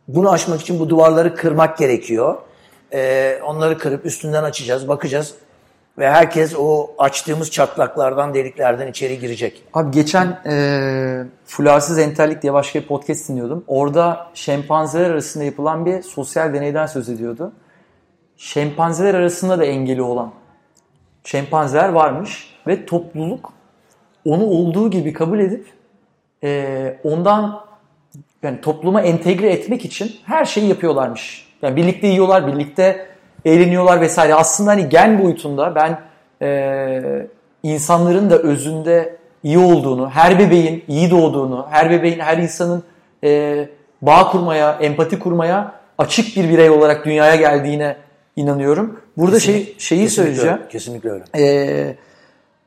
[0.08, 2.36] Bunu aşmak için bu duvarları kırmak gerekiyor.
[2.94, 5.34] Ee, onları kırıp üstünden açacağız, bakacağız
[5.98, 9.64] ve herkes o açtığımız çatlaklardan, deliklerden içeri girecek.
[9.74, 13.64] Abi geçen e, Fularsız Entellik diye başka bir podcast dinliyordum.
[13.66, 17.52] Orada şempanzeler arasında yapılan bir sosyal deneyden söz ediyordu.
[18.36, 20.32] Şempanzeler arasında da engeli olan
[21.24, 23.52] şempanzeler varmış ve topluluk
[24.24, 25.66] onu olduğu gibi kabul edip
[26.44, 27.64] e, ondan
[28.42, 31.51] yani topluma entegre etmek için her şeyi yapıyorlarmış.
[31.62, 33.06] Yani birlikte yiyorlar, birlikte
[33.44, 34.34] eğleniyorlar vesaire.
[34.34, 36.00] Aslında hani gen boyutunda ben
[36.42, 37.26] e,
[37.62, 42.82] insanların da özünde iyi olduğunu, her bebeğin iyi doğduğunu, her bebeğin, her insanın
[43.24, 43.68] e,
[44.02, 47.96] bağ kurmaya, empati kurmaya açık bir birey olarak dünyaya geldiğine
[48.36, 49.00] inanıyorum.
[49.16, 50.56] Burada Kesinlikle, şey şeyi kesinlikle söyleyeceğim.
[50.56, 51.24] Öyle, kesinlikle öyle.
[51.36, 51.96] E,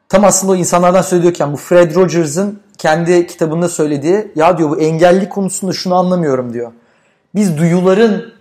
[0.09, 5.29] tam aslında o insanlardan söylüyorken bu Fred Rogers'ın kendi kitabında söylediği ya diyor bu engelli
[5.29, 6.71] konusunda şunu anlamıyorum diyor.
[7.35, 8.34] Biz duyuların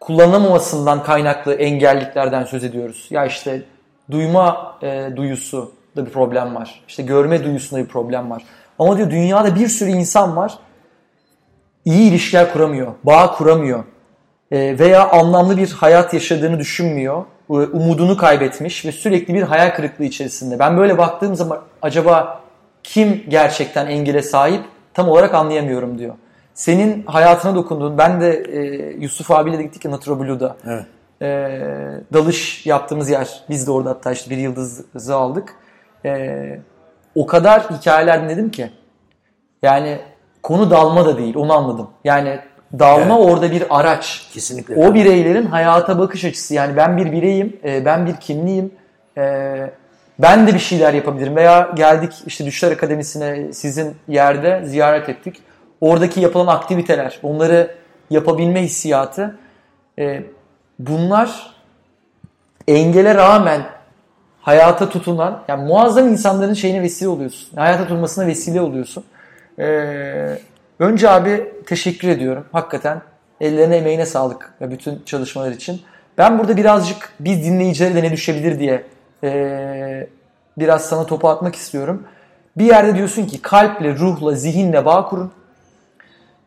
[0.00, 3.06] kullanılmamasından kaynaklı engelliklerden söz ediyoruz.
[3.10, 3.62] Ya işte
[4.10, 6.82] duyma e, duyusu da bir problem var.
[6.88, 8.42] İşte görme duyusunda bir problem var.
[8.78, 10.58] Ama diyor dünyada bir sürü insan var.
[11.84, 13.84] İyi ilişkiler kuramıyor, bağ kuramıyor.
[14.50, 17.24] E, veya anlamlı bir hayat yaşadığını düşünmüyor.
[17.48, 20.58] Umudunu kaybetmiş ve sürekli bir hayal kırıklığı içerisinde.
[20.58, 22.40] Ben böyle baktığım zaman acaba
[22.82, 26.14] kim gerçekten engele sahip tam olarak anlayamıyorum diyor
[26.56, 28.60] senin hayatına dokunduğun, ben de e,
[29.00, 30.56] Yusuf abiyle de gittik ya Natura Blue'da.
[30.66, 30.84] Evet.
[31.22, 31.26] E,
[32.12, 33.42] dalış yaptığımız yer.
[33.50, 35.54] Biz de orada hatta işte bir yıldızı aldık.
[36.04, 36.60] E,
[37.14, 38.70] o kadar hikayeler dinledim ki.
[39.62, 39.98] Yani
[40.42, 41.88] konu dalma da değil onu anladım.
[42.04, 42.38] Yani
[42.78, 43.30] dalma evet.
[43.30, 44.28] orada bir araç.
[44.32, 44.76] Kesinlikle.
[44.76, 46.54] O bireylerin hayata bakış açısı.
[46.54, 48.72] Yani ben bir bireyim, e, ben bir kimliğim.
[49.18, 49.70] E,
[50.18, 51.36] ben de bir şeyler yapabilirim.
[51.36, 55.42] Veya geldik işte Düşler Akademisi'ne sizin yerde ziyaret ettik
[55.80, 57.74] oradaki yapılan aktiviteler, onları
[58.10, 59.38] yapabilme hissiyatı
[59.98, 60.22] e,
[60.78, 61.54] bunlar
[62.68, 63.62] engele rağmen
[64.40, 67.56] hayata tutunan, yani muazzam insanların şeyine vesile oluyorsun.
[67.56, 69.04] Hayata tutulmasına vesile oluyorsun.
[69.58, 70.38] Ee,
[70.78, 72.44] önce abi teşekkür ediyorum.
[72.52, 73.02] Hakikaten
[73.40, 75.80] ellerine emeğine sağlık ve bütün çalışmalar için.
[76.18, 78.84] Ben burada birazcık biz dinleyicilere de ne düşebilir diye
[79.24, 80.08] e,
[80.58, 82.02] biraz sana topu atmak istiyorum.
[82.56, 85.32] Bir yerde diyorsun ki kalple, ruhla, zihinle bağ kurun.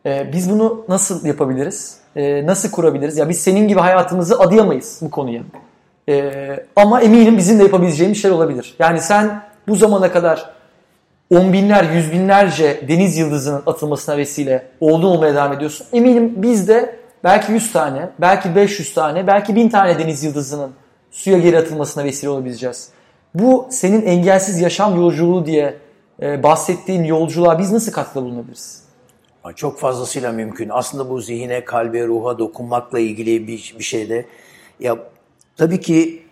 [0.06, 1.96] E, biz bunu nasıl yapabiliriz?
[2.16, 3.18] E, nasıl kurabiliriz?
[3.18, 5.42] Ya biz senin gibi hayatımızı adayamayız bu konuya.
[6.08, 6.32] E,
[6.76, 8.74] ama eminim bizim de yapabileceğimiz şeyler olabilir.
[8.78, 10.50] Yani sen bu zamana kadar
[11.30, 15.86] on binler, yüz binlerce deniz yıldızının atılmasına vesile oldun olmaya devam ediyorsun.
[15.92, 20.70] Eminim biz de belki 100 tane, belki 500 tane, belki 1000 tane deniz yıldızının
[21.10, 22.88] suya geri atılmasına vesile olabileceğiz.
[23.34, 25.74] Bu senin engelsiz yaşam yolculuğu diye
[26.22, 28.82] e, bahsettiğin yolculuğa biz nasıl katkıda bulunabiliriz?
[29.56, 30.68] Çok fazlasıyla mümkün.
[30.68, 34.26] Aslında bu zihine, kalbe, ruha dokunmakla ilgili bir, bir şeyde.
[34.80, 34.98] Ya
[35.56, 36.22] tabii ki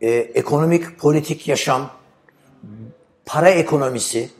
[0.00, 1.90] e, ekonomik, politik yaşam,
[3.26, 4.30] para ekonomisi,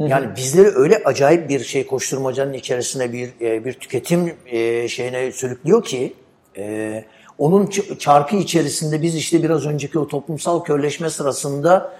[0.00, 5.84] yani bizleri öyle acayip bir şey koşturmacanın içerisine bir e, bir tüketim e, şeyine sürüklüyor
[5.84, 6.14] ki
[6.56, 7.04] e,
[7.38, 7.66] Onun
[7.98, 11.92] çarkı içerisinde biz işte biraz önceki o toplumsal körleşme sırasında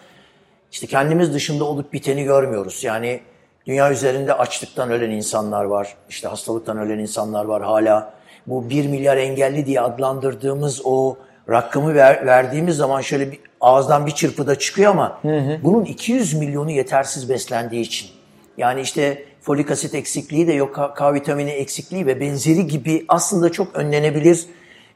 [0.72, 2.84] işte kendimiz dışında olup biteni görmüyoruz.
[2.84, 3.20] Yani
[3.66, 8.14] dünya üzerinde açlıktan ölen insanlar var, işte hastalıktan ölen insanlar var hala.
[8.46, 11.16] Bu bir milyar engelli diye adlandırdığımız o
[11.50, 15.58] rakamı ver, verdiğimiz zaman şöyle bir ağızdan bir çırpıda çıkıyor ama hı hı.
[15.62, 18.10] bunun 200 milyonu yetersiz beslendiği için.
[18.56, 23.76] Yani işte folik asit eksikliği de yok, K vitamini eksikliği ve benzeri gibi aslında çok
[23.76, 24.46] önlenebilir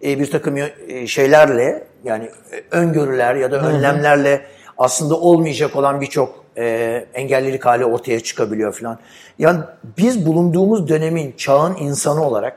[0.05, 0.57] e, bir takım
[0.89, 4.43] e, şeylerle yani e, öngörüler ya da önlemlerle
[4.79, 8.99] aslında olmayacak olan birçok e, engellilik hali ortaya çıkabiliyor falan.
[9.39, 9.61] Yani
[9.99, 12.57] biz bulunduğumuz dönemin çağın insanı olarak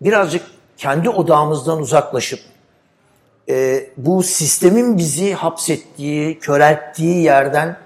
[0.00, 0.42] birazcık
[0.76, 2.40] kendi odağımızdan uzaklaşıp
[3.48, 7.76] e, bu sistemin bizi hapsettiği, körelttiği yerden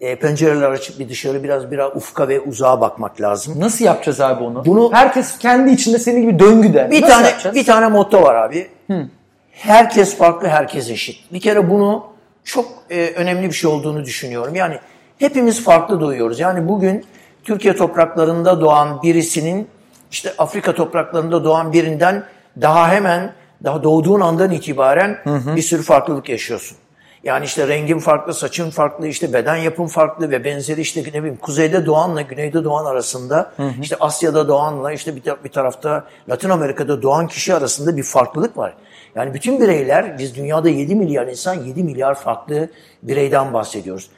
[0.00, 3.60] e, pencereler açıp bir dışarı biraz biraz ufka ve uzağa bakmak lazım.
[3.60, 4.64] Nasıl yapacağız abi onu?
[4.64, 6.90] Bunu herkes kendi içinde senin gibi döngüde.
[6.90, 7.56] Bir Nasıl tane yapacağız?
[7.56, 8.68] bir tane motto var abi.
[8.86, 9.08] Hı.
[9.52, 11.32] Herkes farklı, herkes eşit.
[11.32, 12.11] Bir kere bunu
[12.44, 14.54] çok e, önemli bir şey olduğunu düşünüyorum.
[14.54, 14.78] Yani
[15.18, 16.40] hepimiz farklı doğuyoruz.
[16.40, 17.04] Yani bugün
[17.44, 19.68] Türkiye topraklarında doğan birisinin
[20.10, 22.24] işte Afrika topraklarında doğan birinden
[22.60, 23.32] daha hemen
[23.64, 25.56] daha doğduğun andan itibaren hı hı.
[25.56, 26.78] bir sürü farklılık yaşıyorsun.
[27.24, 31.36] Yani işte rengin farklı, saçın farklı, işte beden yapın farklı ve benzeri işte ne bileyim
[31.36, 33.72] kuzeyde doğanla güneyde doğan arasında, hı hı.
[33.82, 38.74] işte Asya'da doğanla işte bir, bir tarafta Latin Amerika'da doğan kişi arasında bir farklılık var.
[39.14, 42.68] Yani bütün bireyler, biz dünyada 7 milyar insan, 7 milyar farklı
[43.02, 44.10] bireyden bahsediyoruz.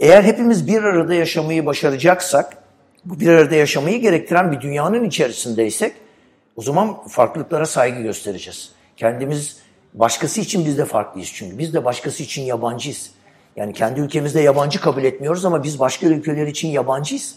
[0.00, 2.56] Eğer hepimiz bir arada yaşamayı başaracaksak,
[3.04, 5.92] bu bir arada yaşamayı gerektiren bir dünyanın içerisindeysek,
[6.56, 8.72] o zaman farklılıklara saygı göstereceğiz.
[8.96, 9.56] Kendimiz
[9.98, 11.58] başkası için biz de farklıyız çünkü.
[11.58, 13.10] Biz de başkası için yabancıyız.
[13.56, 17.34] Yani kendi ülkemizde yabancı kabul etmiyoruz ama biz başka ülkeler için yabancıyız.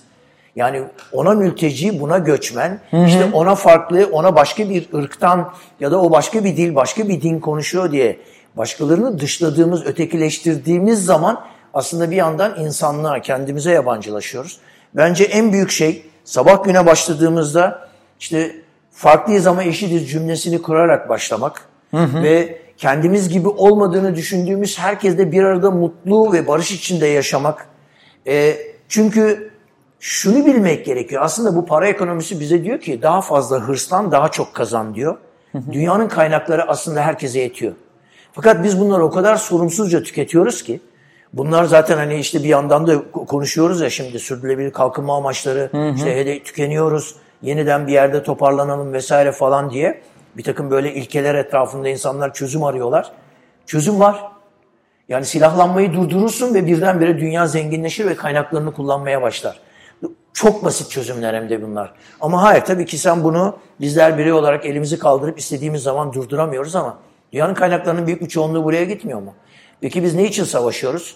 [0.56, 0.82] Yani
[1.14, 3.06] ona mülteci, buna göçmen, hı hı.
[3.06, 7.22] işte ona farklı, ona başka bir ırktan ya da o başka bir dil, başka bir
[7.22, 8.20] din konuşuyor diye
[8.58, 14.60] başkalarını dışladığımız, ötekileştirdiğimiz zaman aslında bir yandan insanlığa, kendimize yabancılaşıyoruz.
[14.94, 18.56] Bence en büyük şey sabah güne başladığımızda işte
[18.92, 22.24] farklıyız ama eşitiz cümlesini kurarak başlamak hı hı.
[22.24, 27.68] ve kendimiz gibi olmadığını düşündüğümüz herkesle bir arada mutlu ve barış içinde yaşamak.
[28.28, 28.58] E,
[28.90, 29.52] çünkü
[30.00, 31.22] şunu bilmek gerekiyor.
[31.26, 35.18] Aslında bu para ekonomisi bize diyor ki daha fazla hırslan, daha çok kazan diyor.
[35.52, 35.74] Hı hı.
[35.74, 37.74] Dünyanın kaynakları aslında herkese yetiyor.
[38.34, 40.80] Fakat biz bunları o kadar sorumsuzca tüketiyoruz ki
[41.34, 45.96] bunlar zaten hani işte bir yandan da konuşuyoruz ya şimdi sürdürülebilir kalkınma amaçları hı hı.
[45.96, 50.02] işte tükeniyoruz yeniden bir yerde toparlanalım vesaire falan diye
[50.38, 53.12] bir takım böyle ilkeler etrafında insanlar çözüm arıyorlar.
[53.66, 54.32] Çözüm var.
[55.10, 59.60] Yani silahlanmayı durdurursun ve birdenbire dünya zenginleşir ve kaynaklarını kullanmaya başlar.
[60.34, 61.94] Çok basit çözümler hem de bunlar.
[62.22, 66.98] Ama hayır tabii ki sen bunu bizler birey olarak elimizi kaldırıp istediğimiz zaman durduramıyoruz ama
[67.34, 69.34] dünyanın kaynaklarının büyük bir çoğunluğu buraya gitmiyor mu?
[69.82, 71.16] Peki biz ne için savaşıyoruz?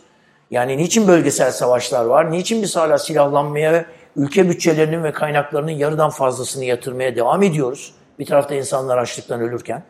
[0.51, 2.31] Yani niçin bölgesel savaşlar var?
[2.31, 7.93] Niçin biz hala silahlanmaya ülke bütçelerinin ve kaynaklarının yarıdan fazlasını yatırmaya devam ediyoruz.
[8.19, 9.83] Bir tarafta insanlar açlıktan ölürken.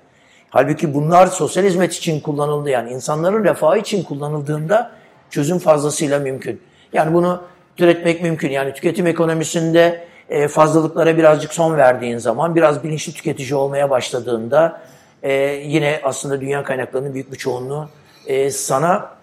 [0.50, 4.92] Halbuki bunlar sosyal hizmet için kullanıldı yani insanların refahı için kullanıldığında
[5.30, 6.62] çözüm fazlasıyla mümkün.
[6.94, 7.42] Yani bunu
[7.78, 8.50] türetmek mümkün.
[8.50, 14.82] Yani tüketim ekonomisinde e, fazlalıklara birazcık son verdiğin zaman, biraz bilinçli tüketici olmaya başladığında
[15.24, 15.34] e,
[15.66, 17.90] yine aslında dünya kaynaklarının büyük bir çoğunluğu
[18.28, 19.16] e, sana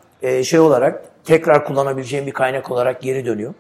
[0.42, 3.54] şey olarak tekrar kullanabileceğin bir kaynak olarak geri dönüyor.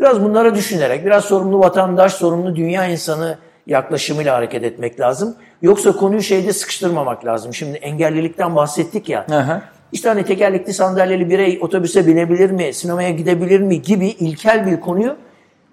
[0.00, 5.36] Biraz bunlara düşünerek, biraz sorumlu vatandaş, sorumlu dünya insanı yaklaşımıyla hareket etmek lazım.
[5.62, 7.54] Yoksa konuyu şeyde sıkıştırmamak lazım.
[7.54, 9.26] Şimdi engellilikten bahsettik ya.
[9.30, 9.62] Aha.
[9.92, 15.16] İşte hani tekerlekli sandalyeli birey otobüse binebilir mi, sinemaya gidebilir mi gibi ilkel bir konuyu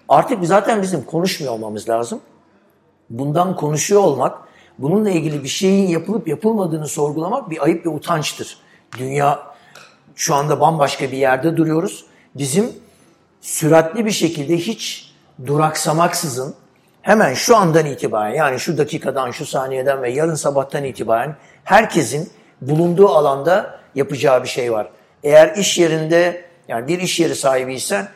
[0.08, 2.20] artık zaten bizim konuşmuyor olmamız lazım.
[3.10, 4.38] Bundan konuşuyor olmak,
[4.78, 8.56] bununla ilgili bir şeyin yapılıp yapılmadığını sorgulamak bir ayıp ve utançtır.
[8.98, 9.38] Dünya
[10.14, 12.04] şu anda bambaşka bir yerde duruyoruz.
[12.34, 12.72] Bizim
[13.40, 15.12] süratli bir şekilde hiç
[15.46, 16.54] duraksamaksızın
[17.02, 23.08] hemen şu andan itibaren yani şu dakikadan, şu saniyeden ve yarın sabahtan itibaren herkesin bulunduğu
[23.08, 24.88] alanda yapacağı bir şey var.
[25.24, 28.08] Eğer iş yerinde yani bir iş yeri sahibiysen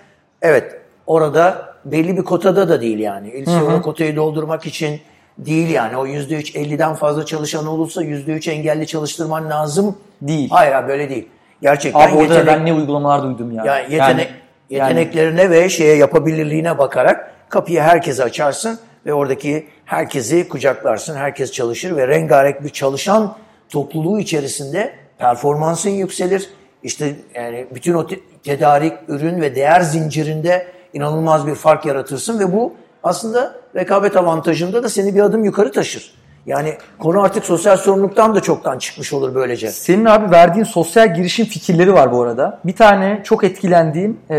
[0.43, 3.31] evet orada belli bir kotada da değil yani.
[3.31, 5.01] İlse o kotayı doldurmak için
[5.39, 5.97] değil yani.
[5.97, 9.99] O yüzde üç, elliden fazla çalışan olursa yüzde üç engelli çalıştırman lazım.
[10.23, 10.51] Değil.
[10.51, 11.29] Hayır böyle değil.
[11.63, 13.65] Gerçekten Abi orada yetenek, ben ne uygulamalar duydum ya.
[13.65, 14.44] Yani yetenek, yani
[14.75, 15.51] yeteneklerine yani...
[15.51, 21.17] ve şeye yapabilirliğine bakarak kapıyı herkese açarsın ve oradaki herkesi kucaklarsın.
[21.17, 23.37] Herkes çalışır ve rengarenk bir çalışan
[23.69, 26.51] topluluğu içerisinde performansın yükselir.
[26.83, 28.07] İşte yani bütün o
[28.45, 34.89] tedarik, ürün ve değer zincirinde inanılmaz bir fark yaratırsın ve bu aslında rekabet avantajında da
[34.89, 36.24] seni bir adım yukarı taşır.
[36.47, 39.71] Yani konu artık sosyal sorumluluktan da çoktan çıkmış olur böylece.
[39.71, 42.61] Senin abi verdiğin sosyal girişim fikirleri var bu arada.
[42.65, 44.37] Bir tane çok etkilendiğim e,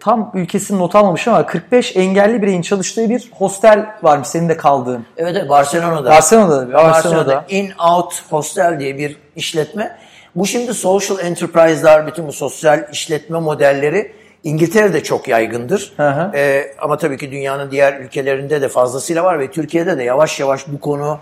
[0.00, 5.06] tam ülkesini not almamışım ama 45 engelli bireyin çalıştığı bir hostel varmış senin de kaldığın.
[5.16, 6.10] Evet, evet Barcelona'da.
[6.10, 6.72] Barcelona'da.
[6.72, 6.74] Barcelona'da.
[6.74, 9.98] Barcelona'da In Out Hostel diye bir işletme.
[10.36, 14.12] Bu şimdi social enterprise'lar, bütün bu sosyal işletme modelleri
[14.44, 15.92] İngiltere'de çok yaygındır.
[15.96, 16.36] Hı hı.
[16.36, 20.68] Ee, ama tabii ki dünyanın diğer ülkelerinde de fazlasıyla var ve Türkiye'de de yavaş yavaş
[20.68, 21.18] bu konu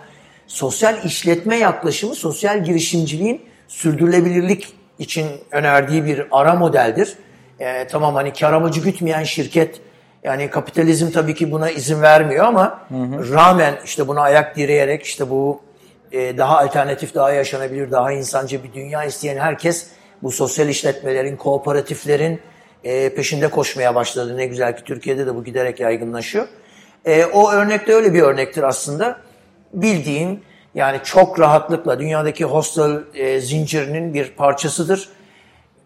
[0.47, 7.15] sosyal işletme yaklaşımı, sosyal girişimciliğin sürdürülebilirlik için önerdiği bir ara modeldir.
[7.61, 9.81] Ee, tamam hani kar amacı gütmeyen şirket
[10.25, 13.35] yani kapitalizm tabii ki buna izin vermiyor ama hı hı.
[13.35, 15.61] rağmen işte buna ayak direyerek işte bu
[16.13, 19.87] e, daha alternatif, daha yaşanabilir, daha insancı bir dünya isteyen herkes
[20.23, 22.41] bu sosyal işletmelerin, kooperatiflerin
[22.85, 24.37] e, peşinde koşmaya başladı.
[24.37, 26.47] Ne güzel ki Türkiye'de de bu giderek yaygınlaşıyor.
[27.05, 29.21] E, o örnek de öyle bir örnektir aslında.
[29.73, 30.43] Bildiğin
[30.75, 35.09] yani çok rahatlıkla dünyadaki hostel e, zincirinin bir parçasıdır.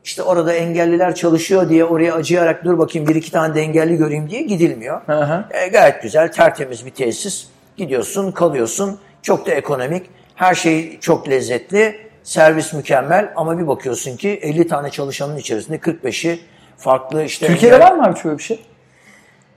[0.04, 4.30] İşte orada engelliler çalışıyor diye oraya acıyarak dur bakayım bir iki tane de engelli göreyim
[4.30, 5.00] diye gidilmiyor.
[5.06, 5.44] Hı hı.
[5.50, 7.46] E, gayet güzel, tertemiz bir tesis.
[7.76, 8.98] Gidiyorsun, kalıyorsun.
[9.22, 10.06] Çok da ekonomik.
[10.34, 12.10] Her şey çok lezzetli.
[12.22, 16.40] Servis mükemmel ama bir bakıyorsun ki 50 tane çalışanın içerisinde 45'i
[16.80, 17.46] farklı işte...
[17.46, 17.88] Türkiye'de engel...
[17.88, 18.64] var mı abi şöyle bir şey?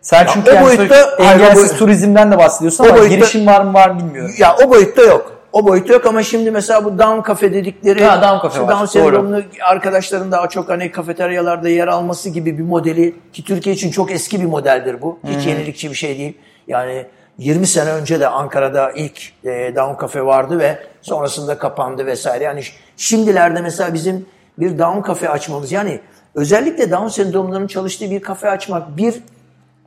[0.02, 3.74] Sen çünkü o yani boyutta, engelsiz boyutta, turizmden de bahsediyorsun ama boyutta, girişim var mı
[3.74, 4.36] var mı bilmiyorum.
[4.38, 5.34] Ya o boyutta yok.
[5.54, 9.42] O boyutta yok ama şimdi mesela bu Down Cafe dedikleri ha, Down Cafe Down sendromlu
[9.62, 14.42] arkadaşların daha çok hani kafeteryalarda yer alması gibi bir modeli ki Türkiye için çok eski
[14.42, 15.20] bir modeldir bu.
[15.28, 15.50] Hiç hmm.
[15.52, 16.38] yenilikçi bir şey değil.
[16.68, 17.06] Yani
[17.38, 22.44] 20 sene önce de Ankara'da ilk e, Down Cafe vardı ve sonrasında kapandı vesaire.
[22.44, 22.62] Yani
[22.98, 24.26] şimdilerde mesela bizim
[24.60, 26.00] bir Down Cafe açmamız yani
[26.36, 29.16] özellikle Down sendromlarının çalıştığı bir kafe açmak bir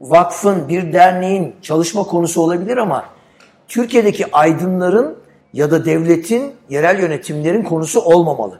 [0.00, 3.04] vakfın, bir derneğin çalışma konusu olabilir ama
[3.68, 5.18] Türkiye'deki aydınların
[5.52, 8.58] ya da devletin, yerel yönetimlerin konusu olmamalı.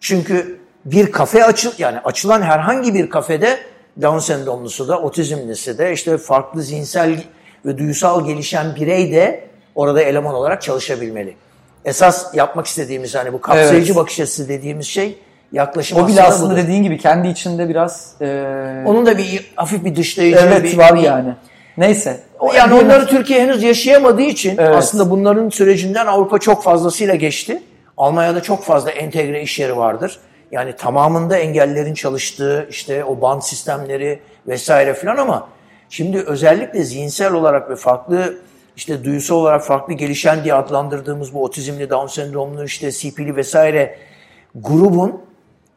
[0.00, 3.58] Çünkü bir kafe açıl yani açılan herhangi bir kafede
[4.02, 7.24] Down sendromlusu da, otizmlisi de, işte farklı zihinsel
[7.66, 11.36] ve duysal gelişen birey de orada eleman olarak çalışabilmeli.
[11.84, 13.96] Esas yapmak istediğimiz hani bu kapsayıcı evet.
[13.96, 15.18] bakış açısı dediğimiz şey
[15.52, 16.62] yaklaşım O bile aslında, budur.
[16.62, 18.12] dediğin gibi kendi içinde biraz...
[18.20, 18.84] E...
[18.86, 20.78] Onun da bir hafif bir dışlayıcı evet, bir...
[20.78, 21.34] var bir, yani.
[21.76, 22.20] Neyse.
[22.38, 24.76] O yani onları Türkiye henüz yaşayamadığı için evet.
[24.76, 27.62] aslında bunların sürecinden Avrupa çok fazlasıyla geçti.
[27.96, 30.18] Almanya'da çok fazla entegre iş yeri vardır.
[30.52, 35.48] Yani tamamında engellerin çalıştığı işte o band sistemleri vesaire filan ama
[35.88, 38.34] şimdi özellikle zihinsel olarak ve farklı
[38.76, 43.98] işte duyusal olarak farklı gelişen diye adlandırdığımız bu otizmli, Down sendromlu, işte CP'li vesaire
[44.54, 45.20] grubun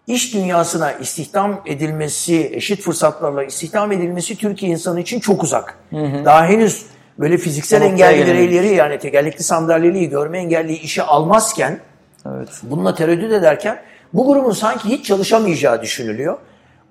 [0.08, 5.78] iş dünyasına istihdam edilmesi, eşit fırsatlarla istihdam edilmesi Türkiye insanı için çok uzak.
[5.90, 6.26] Hı hı.
[6.26, 6.86] Daha henüz
[7.20, 11.80] böyle fiziksel Ama engelli bireyleri yani tekerlekli sandalyeliği, görme engelliyi işe almazken,
[12.26, 12.50] evet.
[12.64, 13.82] bununla tereddüt ederken
[14.14, 16.38] bu grubun sanki hiç çalışamayacağı düşünülüyor.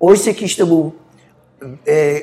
[0.00, 0.94] Oysa ki işte bu
[1.88, 2.22] e,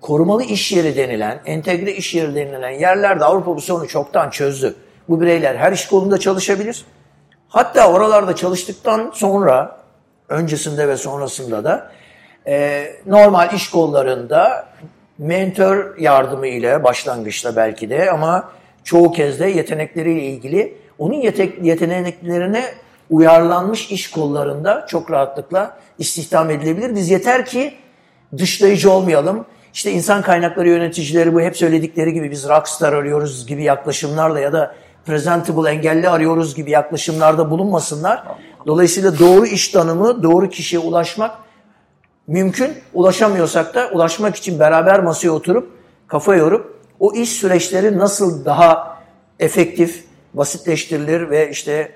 [0.00, 4.74] korumalı iş yeri denilen, entegre iş yeri denilen yerlerde Avrupa bu sorunu çoktan çözdü.
[5.08, 6.84] Bu bireyler her iş kolunda çalışabilir.
[7.48, 9.81] Hatta oralarda çalıştıktan sonra
[10.32, 11.92] öncesinde ve sonrasında da
[12.46, 14.66] e, normal iş kollarında
[15.18, 18.50] mentor yardımı ile başlangıçta belki de ama
[18.84, 21.14] çoğu kez de yetenekleriyle ilgili onun
[21.62, 22.64] yeteneklerine
[23.10, 26.94] uyarlanmış iş kollarında çok rahatlıkla istihdam edilebilir.
[26.94, 27.74] Biz yeter ki
[28.38, 29.46] dışlayıcı olmayalım.
[29.74, 34.74] İşte insan kaynakları yöneticileri bu hep söyledikleri gibi biz rockstar arıyoruz gibi yaklaşımlarla ya da
[35.06, 38.22] presentable engelli arıyoruz gibi yaklaşımlarda bulunmasınlar.
[38.66, 41.38] Dolayısıyla doğru iş tanımı, doğru kişiye ulaşmak
[42.26, 42.72] mümkün.
[42.94, 45.72] Ulaşamıyorsak da ulaşmak için beraber masaya oturup,
[46.06, 49.02] kafa yorup o iş süreçleri nasıl daha
[49.38, 51.92] efektif, basitleştirilir ve işte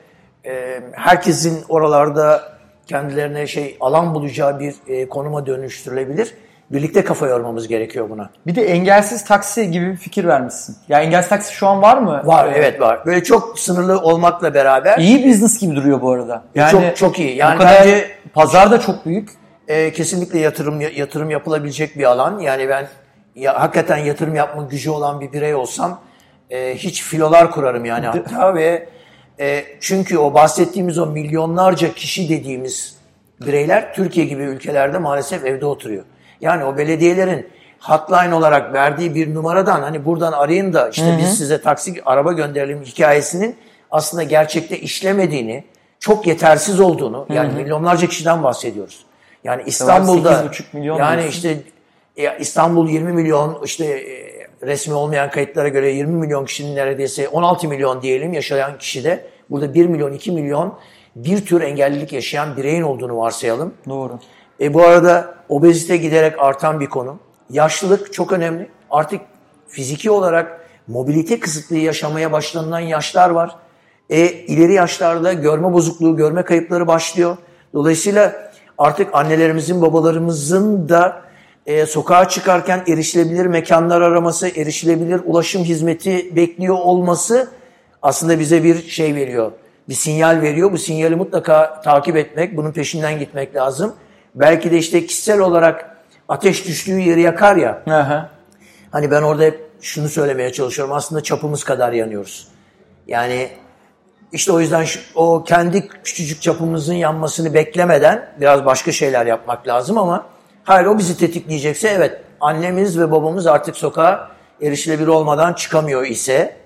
[0.47, 6.35] e, herkesin oralarda kendilerine şey alan bulacağı bir e, konuma dönüştürülebilir.
[6.71, 8.31] Birlikte kafa yormamız gerekiyor buna.
[8.47, 10.77] Bir de engelsiz taksi gibi bir fikir vermişsin.
[10.89, 12.23] Ya engelsiz taksi şu an var mı?
[12.25, 13.07] Var, evet var.
[13.07, 14.99] Böyle çok sınırlı olmakla beraber.
[14.99, 16.43] İyi business gibi duruyor bu arada.
[16.55, 17.37] Yani çok çok iyi.
[17.37, 19.31] Yani kadar bence pazar da çok büyük.
[19.69, 22.39] E, kesinlikle yatırım yatırım yapılabilecek bir alan.
[22.39, 22.87] Yani ben
[23.35, 26.01] ya, hakikaten yatırım yapma gücü olan bir birey olsam
[26.51, 28.89] e, hiç filolar kurarım yani hatta ve
[29.41, 32.97] e, çünkü o bahsettiğimiz o milyonlarca kişi dediğimiz
[33.41, 36.05] bireyler Türkiye gibi ülkelerde maalesef evde oturuyor.
[36.41, 37.49] Yani o belediyelerin
[37.81, 41.19] hotline olarak verdiği bir numaradan hani buradan arayın da işte Hı-hı.
[41.19, 43.57] biz size taksi araba gönderelim hikayesinin
[43.91, 45.65] aslında gerçekte işlemediğini,
[46.01, 47.37] çok yetersiz olduğunu Hı-hı.
[47.37, 49.05] yani milyonlarca kişiden bahsediyoruz.
[49.45, 51.37] Yani İstanbul'da milyon yani diyorsun.
[51.37, 51.59] işte
[52.39, 54.03] İstanbul 20 milyon işte
[54.63, 59.75] resmi olmayan kayıtlara göre 20 milyon kişinin neredeyse 16 milyon diyelim yaşayan kişi de burada
[59.75, 60.79] 1 milyon 2 milyon
[61.17, 63.75] bir tür engellilik yaşayan bireyin olduğunu varsayalım.
[63.89, 64.19] Doğru.
[64.61, 67.19] E bu arada obezite giderek artan bir konu.
[67.51, 68.69] Yaşlılık çok önemli.
[68.91, 69.21] Artık
[69.69, 73.57] fiziki olarak mobilite kısıtlı yaşamaya başlanılan yaşlar var.
[74.11, 77.37] E, ileri yaşlarda görme bozukluğu, görme kayıpları başlıyor.
[77.75, 81.23] Dolayısıyla artık annelerimizin, babalarımızın da
[81.67, 87.49] e, sokağa çıkarken erişilebilir mekanlar araması, erişilebilir ulaşım hizmeti bekliyor olması
[88.03, 89.53] aslında bize bir şey veriyor.
[89.89, 90.73] Bir sinyal veriyor.
[90.73, 93.95] Bu sinyali mutlaka takip etmek, bunun peşinden gitmek lazım.
[94.37, 95.97] Belki de işte kişisel olarak
[96.29, 97.83] ateş düştüğü yeri yakar ya.
[97.91, 98.31] Aha.
[98.91, 100.95] Hani ben orada hep şunu söylemeye çalışıyorum.
[100.95, 102.49] Aslında çapımız kadar yanıyoruz.
[103.07, 103.49] Yani
[104.33, 109.99] işte o yüzden şu, o kendi küçücük çapımızın yanmasını beklemeden biraz başka şeyler yapmak lazım
[109.99, 110.27] ama
[110.65, 114.31] hayır o bizi tetikleyecekse evet annemiz ve babamız artık sokağa
[114.63, 116.57] erişilebilir olmadan çıkamıyor ise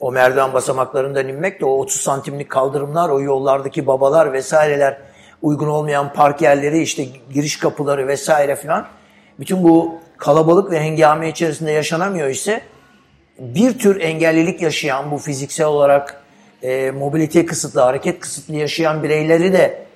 [0.00, 4.98] o merdiven basamaklarından inmek de o 30 santimlik kaldırımlar, o yollardaki babalar vesaireler,
[5.46, 8.86] uygun olmayan park yerleri, işte giriş kapıları vesaire filan.
[9.40, 12.62] Bütün bu kalabalık ve hengame içerisinde yaşanamıyor ise
[13.38, 16.22] bir tür engellilik yaşayan bu fiziksel olarak
[16.62, 19.86] e, mobilite kısıtlı, hareket kısıtlı yaşayan bireyleri de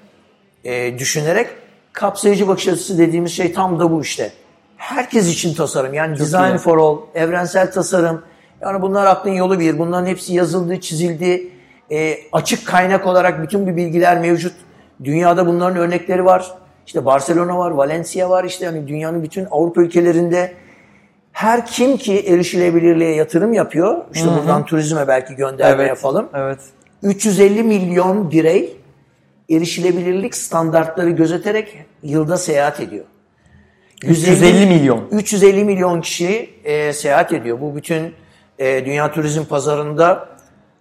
[0.65, 1.47] e, düşünerek
[1.93, 4.33] kapsayıcı bakış açısı dediğimiz şey tam da bu işte.
[4.77, 6.59] Herkes için tasarım yani design iyi.
[6.59, 8.23] for all, evrensel tasarım.
[8.61, 9.79] Yani bunlar aklın yolu bir.
[9.79, 11.49] Bunların hepsi yazıldı, çizildi.
[11.93, 14.53] E, açık kaynak olarak bütün bu bilgiler mevcut.
[15.05, 16.53] Dünyada bunların örnekleri var.
[16.87, 18.45] İşte Barcelona var, Valencia var.
[18.45, 20.53] İşte yani dünyanın bütün Avrupa ülkelerinde
[21.33, 24.05] her kim ki erişilebilirliğe yatırım yapıyor.
[24.15, 26.29] İşte buradan turizme belki gönderme yapalım.
[26.35, 26.59] Evet.
[27.03, 28.77] 350 milyon birey
[29.51, 33.05] erişilebilirlik standartları gözeterek yılda seyahat ediyor.
[34.05, 35.09] 350 milyon.
[35.13, 37.61] 350 milyon kişi e, seyahat ediyor.
[37.61, 38.15] Bu bütün
[38.59, 40.29] e, dünya turizm pazarında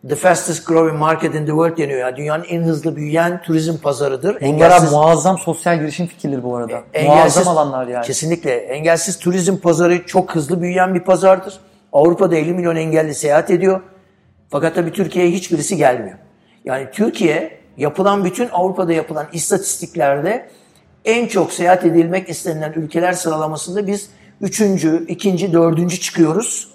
[0.08, 2.00] the fastest growing market in the world deniyor.
[2.00, 4.41] Yani dünyanın en hızlı büyüyen turizm pazarıdır.
[4.41, 6.82] Bunlar Engelsiz- muazzam sosyal girişim fikirleri bu arada.
[6.93, 8.06] engelsiz- muazzam alanlar yani.
[8.06, 8.52] Kesinlikle.
[8.56, 11.60] Engelsiz turizm pazarı çok hızlı büyüyen bir pazardır.
[11.93, 13.82] Avrupa'da 50 milyon engelli seyahat ediyor.
[14.50, 16.18] Fakat tabii Türkiye'ye hiçbirisi gelmiyor.
[16.66, 20.50] Yani Türkiye yapılan bütün Avrupa'da yapılan istatistiklerde
[21.06, 24.10] en çok seyahat edilmek istenilen ülkeler sıralamasında biz
[24.41, 26.68] üçüncü, ikinci, dördüncü çıkıyoruz.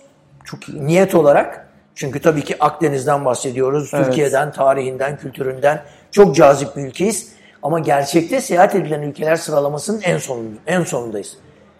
[0.44, 0.86] Çok iyi.
[0.86, 1.63] Niyet olarak.
[1.94, 3.90] Çünkü tabii ki Akdeniz'den bahsediyoruz.
[3.94, 4.06] Evet.
[4.06, 7.32] Türkiye'den, tarihinden, kültüründen çok cazip bir ülkeyiz.
[7.62, 11.36] Ama gerçekte seyahat edilen ülkeler sıralamasının en sonunda, en sonundayız.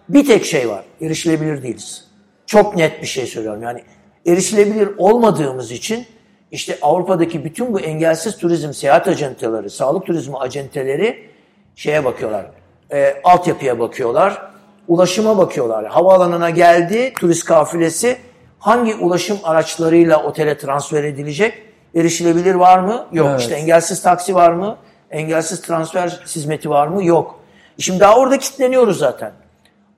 [0.09, 0.85] Bir tek şey var.
[1.01, 2.05] Erişilebilir değiliz.
[2.45, 3.61] Çok net bir şey söylüyorum.
[3.61, 3.83] Yani
[4.25, 6.05] erişilebilir olmadığımız için
[6.51, 11.29] işte Avrupa'daki bütün bu engelsiz turizm seyahat acenteleri, sağlık turizmi acenteleri
[11.75, 12.45] şeye bakıyorlar.
[12.91, 14.41] E, altyapıya bakıyorlar.
[14.87, 15.85] Ulaşıma bakıyorlar.
[15.85, 18.17] Havaalanına geldi turist kafilesi
[18.65, 21.53] hangi ulaşım araçlarıyla otele transfer edilecek?
[21.95, 23.05] Erişilebilir var mı?
[23.11, 23.27] Yok.
[23.29, 23.39] Evet.
[23.39, 24.77] İşte engelsiz taksi var mı?
[25.11, 27.05] Engelsiz transfer hizmeti var mı?
[27.05, 27.39] Yok.
[27.79, 29.31] Şimdi daha orada kilitleniyoruz zaten.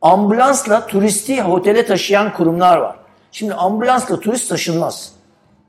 [0.02, 2.96] Ambulansla turisti otele taşıyan kurumlar var.
[3.32, 5.12] Şimdi ambulansla turist taşınmaz.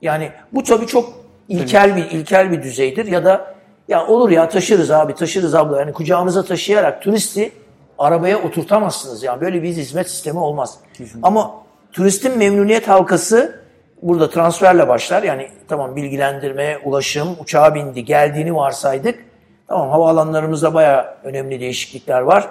[0.03, 1.13] Yani bu tabii çok
[1.49, 3.55] ilkel bir ilkel bir düzeydir ya da
[3.89, 7.53] ya olur ya taşırız abi taşırız abla yani kucağımıza taşıyarak turisti
[7.99, 10.79] arabaya oturtamazsınız yani böyle bir hizmet sistemi olmaz.
[11.23, 13.63] Ama turistin memnuniyet halkası
[14.03, 15.23] burada transferle başlar.
[15.23, 19.25] Yani tamam bilgilendirme, ulaşım, uçağa bindi, geldiğini varsaydık.
[19.69, 22.49] Tamam havaalanlarımızda bayağı önemli değişiklikler var.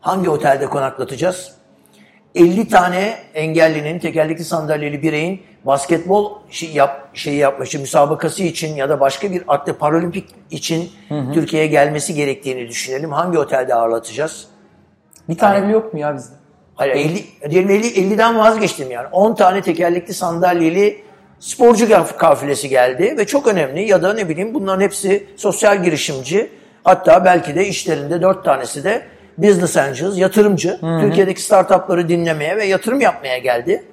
[0.00, 1.54] Hangi otelde konaklatacağız?
[2.34, 9.00] 50 tane engellinin, tekerlekli sandalyeli bireyin basketbol şey yap, şeyi yapması, müsabakası için ya da
[9.00, 10.90] başka bir atlet paralimpik için
[11.34, 13.12] Türkiye'ye gelmesi gerektiğini düşünelim.
[13.12, 14.46] Hangi otelde ağırlatacağız?
[15.28, 16.43] Bir tane bile yok mu ya bizde?
[16.74, 19.06] Hayır 50, diyelim 50, 50'den vazgeçtim yani.
[19.12, 21.02] 10 tane tekerlekli sandalyeli
[21.40, 26.50] sporcu kafilesi geldi ve çok önemli ya da ne bileyim bunların hepsi sosyal girişimci.
[26.84, 29.02] Hatta belki de işlerinde 4 tanesi de
[29.38, 30.78] business angels, yatırımcı.
[31.00, 33.84] Türkiye'deki startupları dinlemeye ve yatırım yapmaya geldi.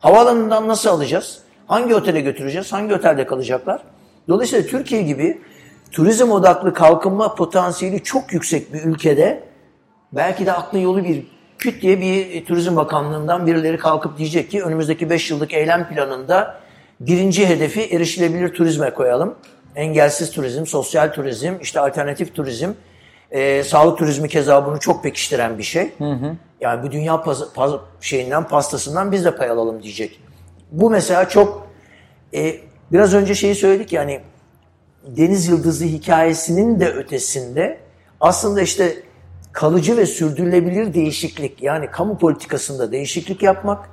[0.00, 1.38] Havaalanından nasıl alacağız?
[1.66, 2.72] Hangi otele götüreceğiz?
[2.72, 3.80] Hangi otelde kalacaklar?
[4.28, 5.38] Dolayısıyla Türkiye gibi
[5.92, 9.42] turizm odaklı kalkınma potansiyeli çok yüksek bir ülkede
[10.12, 15.10] belki de aklın yolu bir küt diye bir Turizm Bakanlığı'ndan birileri kalkıp diyecek ki önümüzdeki
[15.10, 16.60] 5 yıllık eylem planında
[17.00, 19.34] birinci hedefi erişilebilir turizme koyalım.
[19.76, 22.70] Engelsiz turizm, sosyal turizm, işte alternatif turizm,
[23.30, 25.92] e, sağlık turizmi keza bunu çok pekiştiren bir şey.
[26.60, 30.20] Yani bu dünya paz- paz- şeyinden, pastasından biz de pay alalım diyecek.
[30.72, 31.66] Bu mesela çok
[32.34, 32.54] e,
[32.92, 34.20] biraz önce şeyi söyledik yani
[35.06, 37.78] Deniz Yıldızı hikayesinin de ötesinde
[38.20, 38.96] aslında işte
[39.56, 43.88] kalıcı ve sürdürülebilir değişiklik yani kamu politikasında değişiklik yapmak,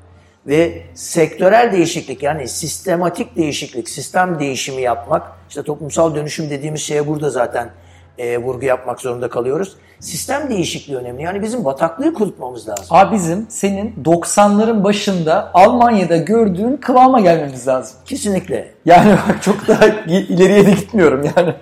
[0.48, 7.30] ve sektörel değişiklik yani sistematik değişiklik, sistem değişimi yapmak, işte toplumsal dönüşüm dediğimiz şeye burada
[7.30, 7.70] zaten
[8.18, 9.76] e, vurgu yapmak zorunda kalıyoruz.
[10.00, 11.24] Sistem değişikliği önemli.
[11.24, 12.86] Yani bizim bataklığı kurutmamız lazım.
[12.90, 17.98] Abi bizim senin 90'ların başında Almanya'da gördüğün kıvama gelmemiz lazım.
[18.06, 18.72] Kesinlikle.
[18.86, 21.54] Yani bak çok daha ileriye de gitmiyorum yani.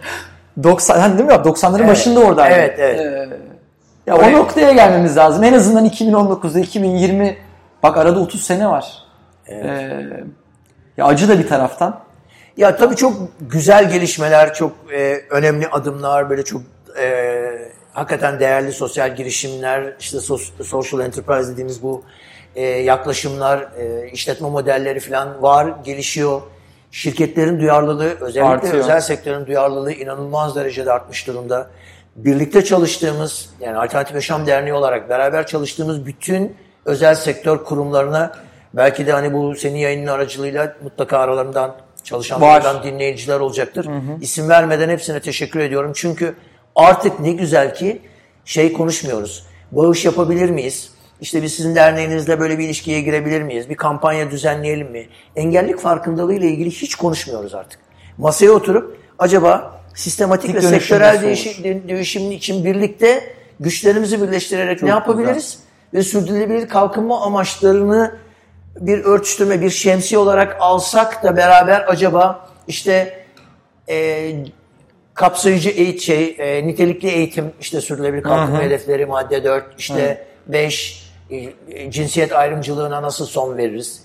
[0.64, 1.36] 90 hani değil mi?
[1.36, 1.90] 90'ların Evet.
[1.90, 2.56] başında oradaydı.
[2.56, 3.00] Evet, evet.
[3.00, 3.51] Ee,
[4.12, 5.44] ya Oraya- o noktaya gelmemiz lazım.
[5.44, 7.38] En azından 2019'da 2020
[7.84, 8.94] bak arada 30 sene var.
[9.50, 9.56] Ee,
[10.98, 12.00] ya acı da bir taraftan.
[12.58, 16.62] Ya tabii çok güzel gelişmeler, çok e, önemli adımlar, böyle çok
[17.00, 17.42] e,
[17.94, 22.04] hakikaten değerli sosyal girişimler, işte sos- social enterprise dediğimiz bu
[22.56, 26.42] e, yaklaşımlar, e, işletme modelleri falan var, gelişiyor.
[26.92, 28.74] Şirketlerin duyarlılığı, özellikle Artıyor.
[28.74, 31.68] özel sektörün duyarlılığı inanılmaz derecede artmış durumda.
[32.16, 36.56] Birlikte çalıştığımız, yani Alternatif Yaşam Derneği olarak beraber çalıştığımız bütün
[36.86, 38.36] özel sektör kurumlarına
[38.74, 43.88] belki de hani bu senin yayının aracılığıyla mutlaka aralarından çalışanlardan dinleyiciler olacaktır.
[44.22, 45.92] İsim vermeden hepsine teşekkür ediyorum.
[45.96, 46.36] Çünkü
[46.76, 48.02] artık ne güzel ki
[48.46, 49.46] şey konuşmuyoruz.
[49.72, 50.92] Bağış yapabilir miyiz?
[51.22, 53.70] İşte biz sizin derneğinizle böyle bir ilişkiye girebilir miyiz?
[53.70, 55.08] Bir kampanya düzenleyelim mi?
[55.36, 57.80] Engellik farkındalığı ile ilgili hiç konuşmuyoruz artık.
[58.18, 65.60] Masaya oturup acaba sistematik ve sektörel nasıl değişik, değişim için birlikte güçlerimizi birleştirerek ne yapabiliriz?
[65.94, 68.16] Ve sürdürülebilir kalkınma amaçlarını
[68.80, 73.24] bir örtüştürme, bir şemsiye olarak alsak da beraber acaba işte
[73.90, 74.36] e,
[75.14, 81.92] kapsayıcı eğitim, şey, e, nitelikli eğitim, işte sürdürülebilir kalkınma hedefleri madde 4, işte 5 e,
[81.92, 84.04] cinsiyet ayrımcılığına nasıl son veririz?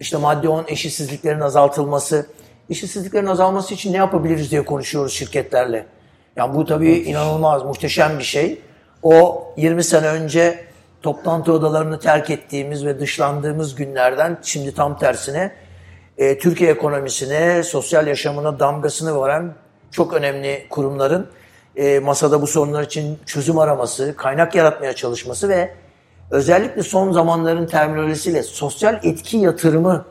[0.00, 2.26] İşte madde 10 eşitsizliklerin azaltılması.
[2.70, 5.86] Eşitsizliklerin azalması için ne yapabiliriz diye konuşuyoruz şirketlerle.
[6.36, 8.60] Yani bu tabii inanılmaz, muhteşem bir şey.
[9.02, 10.64] O 20 sene önce
[11.02, 15.52] toplantı odalarını terk ettiğimiz ve dışlandığımız günlerden şimdi tam tersine
[16.18, 19.54] e, Türkiye ekonomisine, sosyal yaşamına damgasını vuran
[19.90, 21.28] çok önemli kurumların
[21.76, 25.74] e, masada bu sorunlar için çözüm araması, kaynak yaratmaya çalışması ve
[26.30, 30.04] özellikle son zamanların terminolojisiyle sosyal etki yatırımı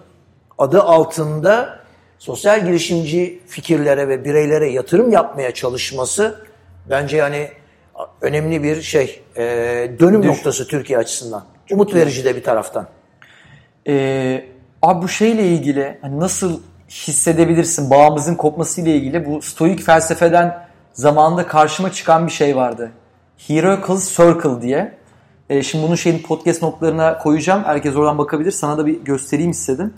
[0.58, 1.80] adı altında
[2.26, 6.46] sosyal girişimci fikirlere ve bireylere yatırım yapmaya çalışması
[6.90, 7.50] bence yani
[8.22, 9.44] önemli bir şey, e,
[10.00, 11.46] dönüm noktası Türkiye açısından.
[11.72, 12.88] Umut verici de bir taraftan.
[13.88, 14.46] Ee,
[14.82, 21.92] abi bu şeyle ilgili hani nasıl hissedebilirsin bağımızın kopmasıyla ilgili bu stoik felsefeden zamanında karşıma
[21.92, 22.92] çıkan bir şey vardı.
[23.50, 24.98] Hierarchical Circle diye.
[25.50, 27.64] Ee, şimdi bunun şeyin podcast notlarına koyacağım.
[27.64, 28.52] Herkes oradan bakabilir.
[28.52, 29.94] Sana da bir göstereyim istedim.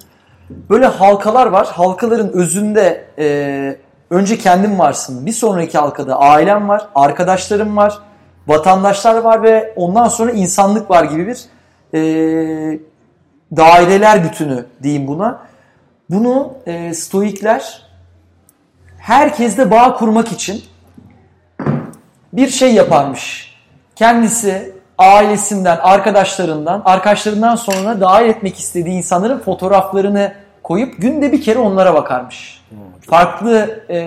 [0.50, 1.68] Böyle halkalar var.
[1.68, 3.78] Halkaların özünde e,
[4.10, 5.26] önce kendim varsın.
[5.26, 8.00] Bir sonraki halkada ailem var, arkadaşlarım var,
[8.48, 11.46] vatandaşlar var ve ondan sonra insanlık var gibi bir
[11.94, 12.00] e,
[13.58, 15.40] daireler bütünü diyeyim buna.
[16.10, 17.88] Bunu e, stoikler
[18.98, 20.64] herkesle bağ kurmak için
[22.34, 23.54] bir şey yaparmış.
[23.96, 30.34] Kendisi ailesinden, arkadaşlarından, arkadaşlarından sonra dahil etmek istediği insanların fotoğraflarını
[30.64, 32.62] koyup günde bir kere onlara bakarmış.
[33.02, 34.00] Farklı e,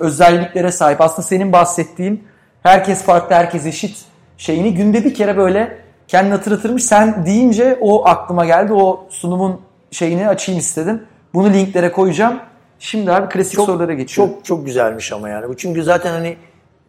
[0.00, 1.00] özelliklere sahip.
[1.00, 2.24] Aslında senin bahsettiğin
[2.62, 4.04] herkes farklı, herkes eşit
[4.36, 5.78] şeyini günde bir kere böyle
[6.08, 6.84] kendini hatırlatırmış.
[6.84, 8.72] Sen deyince o aklıma geldi.
[8.72, 9.60] O sunumun
[9.90, 11.02] şeyini açayım istedim.
[11.34, 12.40] Bunu linklere koyacağım.
[12.78, 14.34] Şimdi abi klasik sorulara geçiyorum.
[14.34, 15.56] Çok çok güzelmiş ama yani.
[15.56, 16.36] Çünkü zaten hani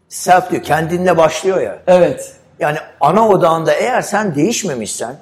[0.09, 1.79] self diyor, kendinle başlıyor ya.
[1.87, 2.35] Evet.
[2.59, 5.15] Yani ana odağında eğer sen değişmemişsen,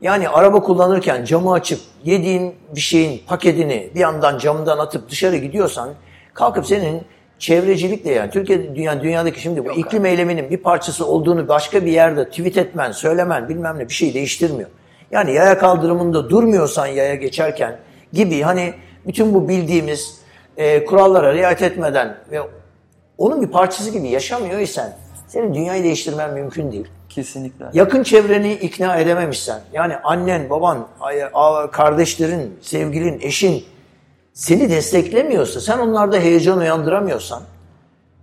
[0.00, 5.90] yani araba kullanırken camı açıp yediğin bir şeyin paketini bir yandan camdan atıp dışarı gidiyorsan,
[6.34, 7.02] kalkıp senin
[7.38, 12.28] çevrecilikle yani Türkiye dünya dünyadaki şimdi bu iklim eyleminin bir parçası olduğunu başka bir yerde
[12.28, 14.68] tweet etmen, söylemen bilmem ne bir şey değiştirmiyor.
[15.10, 17.78] Yani yaya kaldırımında durmuyorsan yaya geçerken
[18.12, 18.74] gibi hani
[19.06, 20.20] bütün bu bildiğimiz
[20.56, 22.40] e, kurallara riayet etmeden ve
[23.18, 24.96] onun bir parçası gibi yaşamıyor isen
[25.28, 26.86] senin dünyayı değiştirmen mümkün değil.
[27.08, 27.64] Kesinlikle.
[27.72, 30.88] Yakın çevreni ikna edememişsen, yani annen, baban,
[31.72, 33.64] kardeşlerin, sevgilin, eşin
[34.32, 37.42] seni desteklemiyorsa, sen onlarda heyecan uyandıramıyorsan,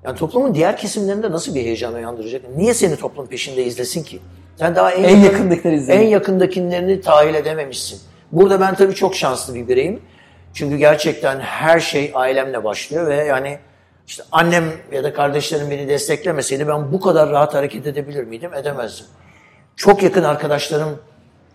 [0.04, 2.42] yani toplumun diğer kesimlerinde nasıl bir heyecan uyandıracak?
[2.58, 4.20] Niye seni toplum peşinde izlesin ki?
[4.56, 6.06] Sen daha en, En yakındakileri izlemiyor.
[6.06, 8.00] En yakındakilerini tahil edememişsin.
[8.32, 10.00] Burada ben tabii çok şanslı bir bireyim.
[10.54, 13.58] Çünkü gerçekten her şey ailemle başlıyor ve yani
[14.08, 18.54] işte annem ya da kardeşlerim beni desteklemeseydi ben bu kadar rahat hareket edebilir miydim?
[18.54, 19.06] Edemezdim.
[19.76, 20.90] Çok yakın arkadaşlarım,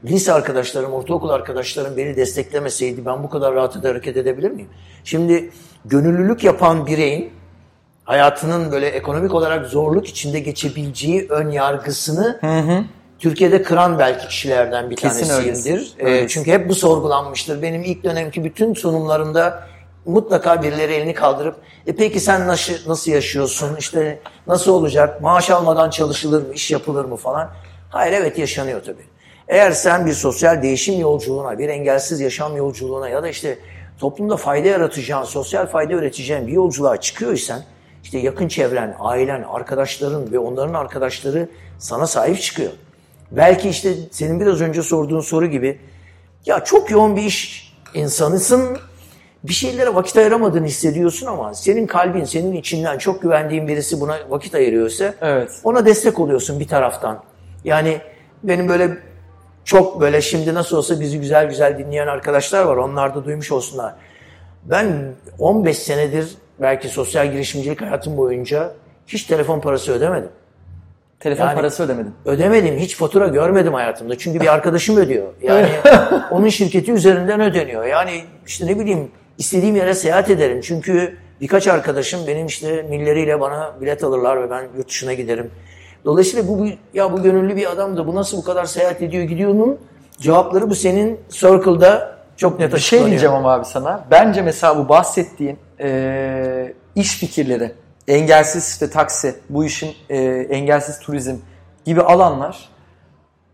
[0.04, 4.68] lise arkadaşlarım, ortaokul arkadaşlarım beni desteklemeseydi ben bu kadar rahat hareket edebilir miyim?
[5.04, 5.50] Şimdi
[5.84, 7.30] gönüllülük yapan bireyin
[8.04, 12.40] hayatının böyle ekonomik olarak zorluk içinde geçebileceği ön yargısını
[13.18, 15.94] Türkiye'de kıran belki kişilerden bir Kesin tanesiyimdir.
[15.98, 16.10] öyle.
[16.10, 16.30] Ee, Evet.
[16.30, 17.62] çünkü hep bu sorgulanmıştır.
[17.62, 19.68] Benim ilk dönemki bütün sunumlarımda
[20.08, 21.56] mutlaka birileri elini kaldırıp
[21.86, 23.76] e peki sen nasıl, nasıl yaşıyorsun?
[23.76, 25.20] İşte nasıl olacak?
[25.20, 26.54] Maaş almadan çalışılır mı?
[26.54, 27.50] iş yapılır mı falan?
[27.90, 29.06] Hayır evet yaşanıyor tabii.
[29.48, 33.58] Eğer sen bir sosyal değişim yolculuğuna, bir engelsiz yaşam yolculuğuna ya da işte
[33.98, 37.62] toplumda fayda yaratacağın, sosyal fayda üreteceğin bir yolculuğa çıkıyorsan
[38.02, 41.48] işte yakın çevren, ailen, arkadaşların ve onların arkadaşları
[41.78, 42.70] sana sahip çıkıyor.
[43.30, 45.80] Belki işte senin biraz önce sorduğun soru gibi
[46.46, 48.78] ya çok yoğun bir iş insanısın.
[49.44, 54.54] Bir şeylere vakit ayıramadığını hissediyorsun ama senin kalbin, senin içinden çok güvendiğin birisi buna vakit
[54.54, 55.60] ayırıyorsa Evet.
[55.64, 57.22] ona destek oluyorsun bir taraftan.
[57.64, 58.00] Yani
[58.42, 58.90] benim böyle
[59.64, 62.76] çok böyle şimdi nasıl olsa bizi güzel güzel dinleyen arkadaşlar var.
[62.76, 63.94] Onlar da duymuş olsunlar.
[64.64, 64.86] Ben
[65.38, 66.28] 15 senedir
[66.60, 68.72] belki sosyal girişimcilik hayatım boyunca
[69.06, 70.30] hiç telefon parası ödemedim.
[71.20, 72.12] Telefon Yani- parası ödemedim.
[72.24, 72.76] Ödemedim.
[72.78, 74.18] Hiç fatura görmedim hayatımda.
[74.18, 75.26] Çünkü bir arkadaşım ödüyor.
[75.42, 75.68] Yani
[76.30, 77.84] onun şirketi üzerinden ödeniyor.
[77.84, 80.60] Yani işte ne bileyim istediğim yere seyahat ederim.
[80.60, 85.50] Çünkü birkaç arkadaşım benim işte milleriyle bana bilet alırlar ve ben yurt dışına giderim.
[86.04, 88.06] Dolayısıyla bu bu- ya bu gönüllü bir adamdı.
[88.06, 89.78] Bu nasıl bu kadar seyahat ediyor gidiyor'nun
[90.18, 94.04] cevapları bu senin circle'da çok net Bir şey diyeceğim ama abi sana.
[94.10, 97.72] Bence mesela bu bahsettiğin eee, iş fikirleri,
[98.08, 101.34] engelsiz işte taksi, bu işin eee, engelsiz turizm
[101.84, 102.68] gibi alanlar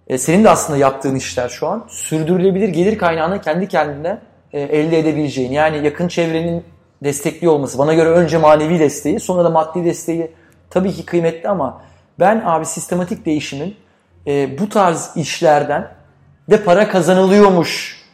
[0.08, 4.18] e, senin de aslında yaptığın işler şu an sürdürülebilir gelir kaynağını kendi kendine
[4.54, 5.52] e, elde edebileceğin.
[5.52, 6.64] Yani yakın çevrenin
[7.04, 7.78] destekli olması.
[7.78, 10.30] Bana göre önce manevi desteği sonra da maddi desteği
[10.70, 11.82] tabii ki kıymetli ama
[12.20, 13.76] ben abi sistematik değişimin
[14.26, 15.88] e, bu tarz işlerden
[16.50, 18.04] de para kazanılıyormuş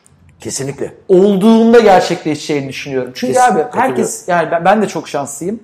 [0.40, 0.94] Kesinlikle.
[1.08, 3.12] olduğunda gerçekleşeceğini düşünüyorum.
[3.14, 5.60] Çünkü Kesinlikle abi herkes yani ben, ben de çok şanslıyım.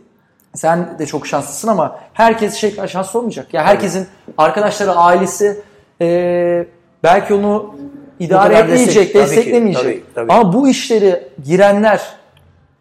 [0.54, 3.54] Sen de çok şanslısın ama herkes şey şanslı olmayacak.
[3.54, 4.06] Ya herkesin
[4.38, 5.62] arkadaşları, ailesi
[6.00, 6.66] e,
[7.02, 7.74] belki onu
[8.20, 9.82] idare etmeyecek, destek- tabii ki, desteklemeyecek.
[9.84, 10.32] tabii, tabii.
[10.32, 12.00] Ama bu işleri girenler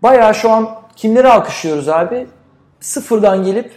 [0.03, 2.27] bayağı şu an kimleri alkışlıyoruz abi?
[2.79, 3.71] Sıfırdan gelip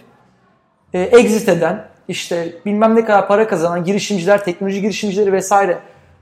[0.93, 5.77] e, exit eden, işte bilmem ne kadar para kazanan girişimciler, teknoloji girişimcileri vesaire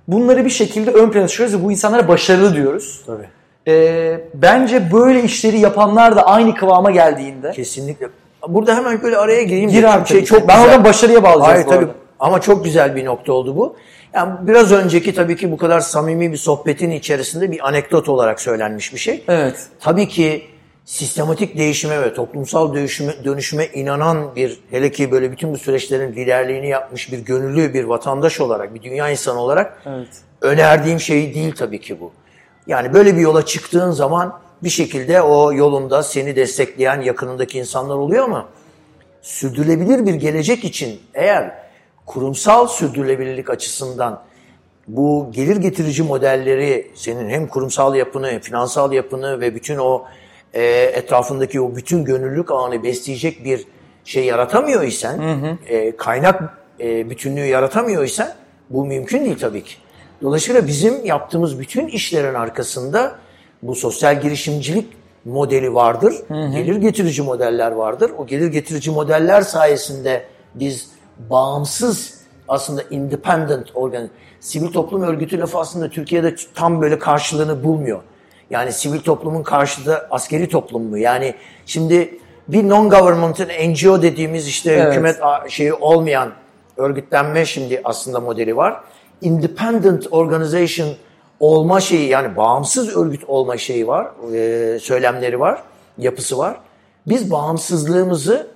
[0.08, 3.02] bunları bir şekilde ön plana çıkarıyoruz ve bu insanlara başarılı diyoruz.
[3.06, 3.28] Tabii.
[3.68, 8.08] E, bence böyle işleri yapanlar da aynı kıvama geldiğinde Kesinlikle.
[8.48, 9.70] Burada hemen böyle araya gireyim.
[9.70, 10.08] gir abi.
[10.08, 10.70] şey çok ben güzel.
[10.70, 11.78] oradan başarıya bağlayacağız Hayır tabii.
[11.78, 11.92] arada.
[12.20, 13.76] Ama çok güzel bir nokta oldu bu.
[14.18, 18.94] Yani biraz önceki tabii ki bu kadar samimi bir sohbetin içerisinde bir anekdot olarak söylenmiş
[18.94, 19.24] bir şey.
[19.28, 19.68] Evet.
[19.80, 20.48] Tabii ki
[20.86, 26.70] sistematik değişime ve toplumsal dönüşüme, dönüşüme inanan bir hele ki böyle bütün bu süreçlerin liderliğini
[26.70, 30.08] yapmış bir gönüllü bir vatandaş olarak, bir dünya insanı olarak Evet.
[30.42, 32.12] önerdiğim şey değil tabii ki bu.
[32.68, 38.24] Yani böyle bir yola çıktığın zaman bir şekilde o yolunda seni destekleyen yakınındaki insanlar oluyor
[38.24, 38.46] ama
[39.22, 41.67] sürdürülebilir bir gelecek için eğer
[42.08, 44.22] kurumsal sürdürülebilirlik açısından
[44.88, 50.06] bu gelir getirici modelleri senin hem kurumsal yapını, hem finansal yapını ve bütün o
[50.54, 53.66] e, etrafındaki o bütün gönüllülük ağını besleyecek bir
[54.06, 55.20] şey yaratamıyor isen,
[55.68, 58.36] e, kaynak e, bütünlüğü yaratamıyor isen
[58.70, 59.76] bu mümkün değil tabii ki.
[60.22, 63.16] Dolayısıyla bizim yaptığımız bütün işlerin arkasında
[63.64, 64.88] bu sosyal girişimcilik
[65.26, 66.16] modeli vardır.
[66.30, 68.12] Gelir getirici modeller vardır.
[68.18, 70.24] O gelir getirici modeller sayesinde
[70.56, 70.97] biz
[71.30, 74.10] bağımsız aslında independent organ,
[74.40, 78.02] sivil toplum örgütü lafı aslında Türkiye'de tam böyle karşılığını bulmuyor.
[78.50, 80.98] Yani sivil toplumun karşılığı askeri toplum mu?
[80.98, 84.92] Yani şimdi bir non-governmental NGO dediğimiz işte Evet.
[84.92, 86.32] hükümet şeyi olmayan
[86.78, 88.82] örgütlenme şimdi aslında modeli var.
[89.22, 90.90] Independent organization
[91.40, 95.64] olma şeyi yani bağımsız örgüt olma şeyi var, e, söylemleri var,
[95.98, 96.58] yapısı var.
[97.08, 98.48] Biz bağımsızlığımızı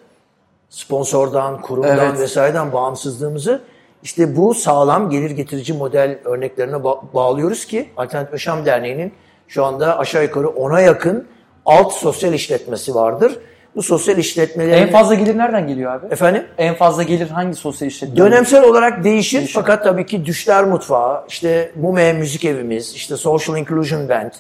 [0.72, 2.20] sponsordan, kurumdan Evet.
[2.20, 3.62] vesaireden bağımsızlığımızı
[4.04, 9.14] işte bu sağlam gelir getirici model örneklerine ba- bağlıyoruz ki Alternatif Yaşam Derneği'nin
[9.48, 11.28] şu anda aşağı yukarı ona yakın
[11.66, 13.40] alt sosyal işletmesi vardır.
[13.76, 14.82] Bu sosyal işletmelerin...
[14.82, 16.14] En fazla gelir nereden geliyor abi?
[16.14, 16.44] Efendim?
[16.58, 18.18] En fazla gelir hangi sosyal işletme?
[18.18, 24.10] Dönemsel olarak değişir fakat tabii ki Düşler Mutfağı, işte Mume Müzik Evimiz, işte Social Inclusion
[24.10, 24.32] Band,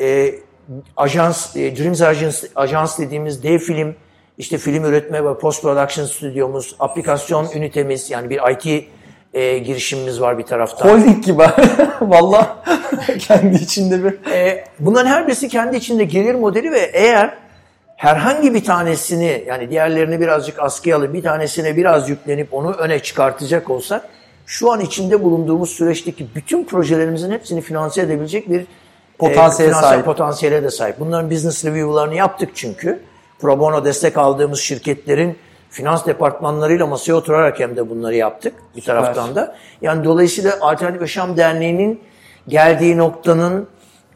[0.00, 0.34] e,
[0.96, 3.94] ajans, e, Dreams Ajans, ajans dediğimiz dev film,
[4.40, 8.84] işte film üretme ve post production stüdyomuz, aplikasyon ünitemiz yani bir IT
[9.34, 10.88] e, girişimimiz var bir taraftan.
[10.88, 11.42] Holding gibi.
[12.00, 12.64] Valla
[13.18, 14.30] kendi içinde bir.
[14.32, 17.34] E, bunların her birisi kendi içinde gelir modeli ve eğer
[17.96, 23.70] herhangi bir tanesini yani diğerlerini birazcık askıya alıp bir tanesine biraz yüklenip onu öne çıkartacak
[23.70, 24.08] olsak
[24.46, 28.66] şu an içinde bulunduğumuz süreçteki bütün projelerimizin hepsini finanse edebilecek bir
[29.18, 30.04] Potansiyele finansal sahip.
[30.04, 31.00] potansiyele de sahip.
[31.00, 33.00] Bunların business review'larını yaptık çünkü.
[33.40, 35.38] Pro bono destek aldığımız şirketlerin
[35.70, 39.56] finans departmanlarıyla masaya oturarak hem de bunları yaptık bir taraftan da.
[39.82, 42.00] Yani dolayısıyla Alternatif Yaşam Derneği'nin
[42.48, 43.68] geldiği noktanın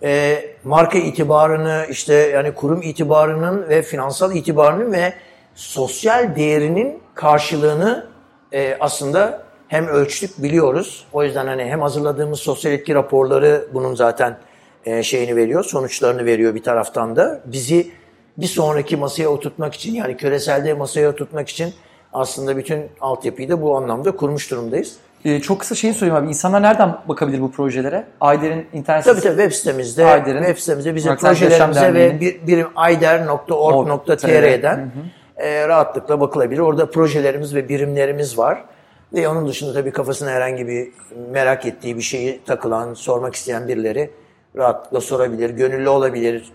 [0.03, 5.13] e, marka itibarını işte yani kurum itibarının ve finansal itibarının ve
[5.55, 8.07] sosyal değerinin karşılığını
[8.53, 11.07] e, aslında hem ölçtük biliyoruz.
[11.13, 14.39] O yüzden hani hem hazırladığımız sosyal etki raporları bunun zaten
[14.85, 17.41] e, şeyini veriyor, sonuçlarını veriyor bir taraftan da.
[17.45, 17.91] Bizi
[18.39, 21.75] bir sonraki masaya oturtmak için yani küreselde masaya oturtmak için
[22.13, 24.97] aslında bütün altyapıyı da bu anlamda kurmuş durumdayız.
[25.25, 26.29] Ee, çok kısa şeyi sorayım abi.
[26.29, 28.07] İnsanlar nereden bakabilir bu projelere?
[28.21, 34.93] Ayder'in internet Tabii tabii web sitemizde, Ayder'in, web sitemizde bizim projelerimize ve bir, birim ayder.org.tr'den
[35.37, 36.61] e, rahatlıkla bakılabilir.
[36.61, 38.65] Orada projelerimiz ve birimlerimiz var.
[39.13, 40.89] Ve onun dışında tabii kafasına herhangi bir
[41.31, 44.11] merak ettiği bir şeyi takılan, sormak isteyen birileri
[44.57, 46.53] rahatlıkla sorabilir, gönüllü olabilir,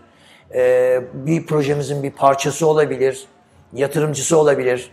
[0.54, 3.24] e, bir projemizin bir parçası olabilir,
[3.72, 4.90] yatırımcısı olabilir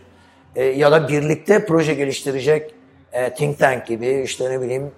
[0.56, 2.74] e, ya da birlikte proje geliştirecek
[3.12, 4.90] e, think tank gibi işte ne bileyim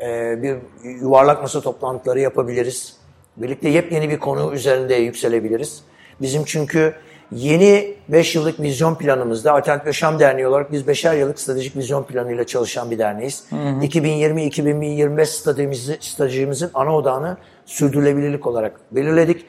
[0.00, 0.56] e, bir
[1.00, 2.96] yuvarlak masa toplantıları yapabiliriz.
[3.36, 5.82] Birlikte yepyeni bir konu üzerinde yükselebiliriz.
[6.20, 6.94] Bizim çünkü
[7.32, 12.44] yeni 5 yıllık vizyon planımızda Alternatif Yaşam Derneği olarak biz 5'er yıllık stratejik vizyon planıyla
[12.46, 13.44] çalışan bir derneğiz.
[13.52, 17.36] 2020-2025 stratejimizin, stratejimizin ana odağını
[17.66, 19.46] sürdürülebilirlik olarak belirledik.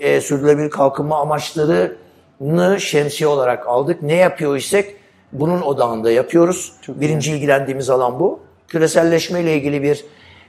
[0.00, 4.02] E, sürdürülebilir kalkınma amaçlarını şemsiye olarak aldık.
[4.02, 4.96] Ne yapıyor isek
[5.32, 6.72] bunun odağında yapıyoruz.
[6.82, 8.40] Çok Birinci ilgilendiğimiz alan bu.
[8.68, 10.04] Küreselleşme ile ilgili bir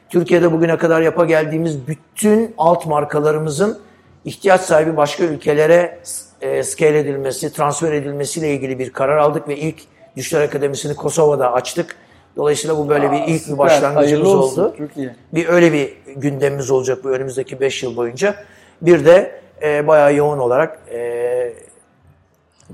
[0.09, 3.79] Türkiye'de bugüne kadar yapa geldiğimiz bütün alt markalarımızın
[4.25, 5.99] ihtiyaç sahibi başka ülkelere
[6.41, 9.75] e, scale edilmesi, transfer edilmesiyle ilgili bir karar aldık ve ilk
[10.17, 11.95] Düşler Akademisi'ni Kosova'da açtık.
[12.35, 14.75] Dolayısıyla bu böyle Aa, bir ilk bir başlangıcımız oldu.
[14.77, 15.09] Çok iyi.
[15.33, 18.35] Bir öyle bir gündemimiz olacak bu önümüzdeki 5 yıl boyunca.
[18.81, 21.53] Bir de e, bayağı yoğun olarak e,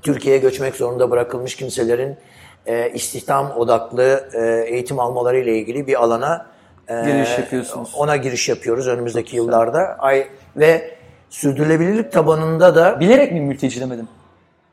[0.02, 2.18] Türkiye'ye göçmek zorunda bırakılmış kimselerin
[2.66, 6.46] e, istihdam odaklı e, eğitim almaları ile ilgili bir alana
[6.88, 7.94] e, giriş yapıyorsunuz.
[7.96, 9.96] Ona giriş yapıyoruz önümüzdeki Çok yıllarda.
[10.00, 10.92] Ay ve
[11.30, 14.08] sürdürülebilirlik tabanında da bilerek mi mülteci demedim?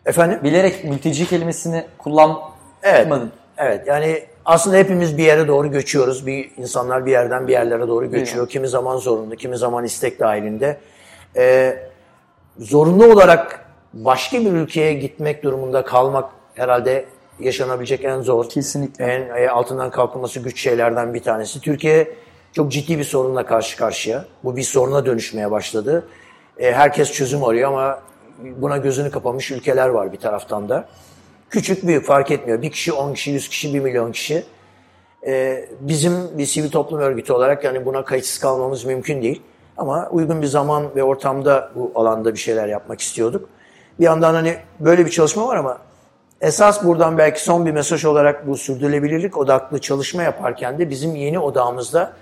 [0.07, 0.39] Efendim?
[0.43, 2.43] Bilerek mülteci kelimesini kullanmadım.
[2.82, 3.09] Evet.
[3.59, 3.87] Evet.
[3.87, 6.26] Yani aslında hepimiz bir yere doğru göçüyoruz.
[6.26, 8.49] Bir insanlar bir yerden bir yerlere doğru göçüyor.
[8.49, 10.76] Kimi zaman zorunlu, kimi zaman istek dahilinde.
[11.37, 11.78] Ee,
[12.59, 17.05] zorunlu olarak başka bir ülkeye gitmek durumunda kalmak herhalde
[17.41, 19.05] yaşanabilecek en zor, Kesinlikle.
[19.05, 21.61] en e, altından kalkılması güç şeylerden bir tanesi.
[21.61, 22.14] Türkiye
[22.53, 24.24] çok ciddi bir sorunla karşı karşıya.
[24.45, 26.09] Bu bir soruna dönüşmeye başladı.
[26.59, 28.03] E, herkes çözüm arıyor ama
[28.39, 30.89] buna gözünü kapamış ülkeler var bir taraftan da.
[31.51, 32.62] Küçük büyük fark etmiyor.
[32.62, 34.45] Bir kişi, on kişi, yüz kişi, bir milyon kişi.
[35.26, 39.43] E, bizim bir sivil toplum örgütü olarak yani buna kayıtsız kalmamız mümkün değil.
[39.76, 43.48] Ama uygun bir zaman ve ortamda bu alanda bir şeyler yapmak istiyorduk.
[43.98, 45.78] Bir yandan hani böyle bir çalışma var ama
[46.40, 51.38] esas buradan belki son bir mesaj olarak bu sürdürülebilirlik odaklı çalışma yaparken de bizim yeni
[51.38, 52.12] odağımızda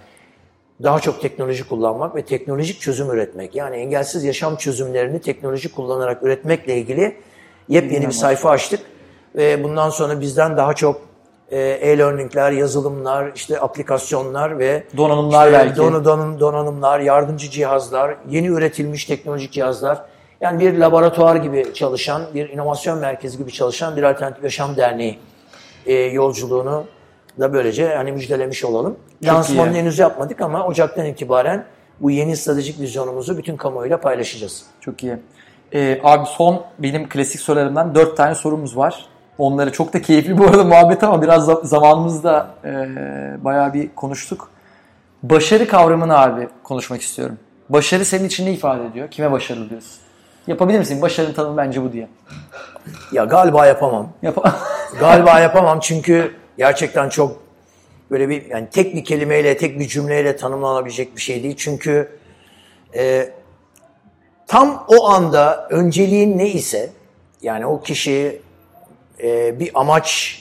[0.82, 3.54] daha çok teknoloji kullanmak ve teknolojik çözüm üretmek.
[3.54, 7.16] Yani engelsiz yaşam çözümlerini teknoloji kullanarak üretmekle ilgili
[7.68, 8.80] yepyeni bir sayfa açtık.
[9.34, 11.00] Ve bundan sonra bizden daha çok
[11.58, 15.76] e-learningler, yazılımlar, işte aplikasyonlar ve donanımlar işte belki.
[15.76, 20.04] Don, don, donanımlar, yardımcı cihazlar, yeni üretilmiş teknolojik cihazlar
[20.40, 25.18] yani bir laboratuvar gibi çalışan, bir inovasyon merkezi gibi çalışan bir alternatif yaşam derneği
[25.86, 26.84] e, yolculuğunu
[27.40, 28.96] da böylece hani müjdelemiş olalım.
[29.24, 31.64] Lansmanını henüz yapmadık ama Ocak'tan itibaren
[32.00, 34.64] bu yeni stratejik vizyonumuzu bütün kamuoyuyla paylaşacağız.
[34.80, 35.16] Çok iyi.
[35.74, 39.06] Ee, abi son benim klasik sorularımdan dört tane sorumuz var.
[39.38, 42.70] Onları çok da keyifli bu arada muhabbet ama biraz zamanımızda e,
[43.44, 44.50] bayağı bir konuştuk.
[45.22, 47.38] Başarı kavramını abi konuşmak istiyorum.
[47.68, 49.10] Başarı senin için ne ifade ediyor?
[49.10, 49.92] Kime başarılı diyorsun?
[50.46, 51.02] Yapabilir misin?
[51.02, 52.08] Başarının tanımı bence bu diye.
[53.12, 54.08] Ya galiba yapamam.
[54.22, 54.36] Yap
[55.00, 57.42] galiba yapamam çünkü gerçekten çok
[58.10, 61.56] böyle bir yani tek bir kelimeyle, tek bir cümleyle tanımlanabilecek bir şey değil.
[61.58, 62.18] Çünkü
[62.94, 63.30] e,
[64.46, 66.90] tam o anda önceliğin ne ise
[67.42, 68.42] yani o kişi
[69.22, 70.38] e, bir amaç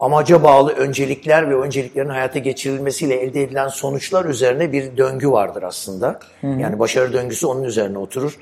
[0.00, 6.18] amaca bağlı öncelikler ve önceliklerin hayata geçirilmesiyle elde edilen sonuçlar üzerine bir döngü vardır aslında.
[6.40, 6.60] Hı hı.
[6.60, 8.38] Yani başarı döngüsü onun üzerine oturur.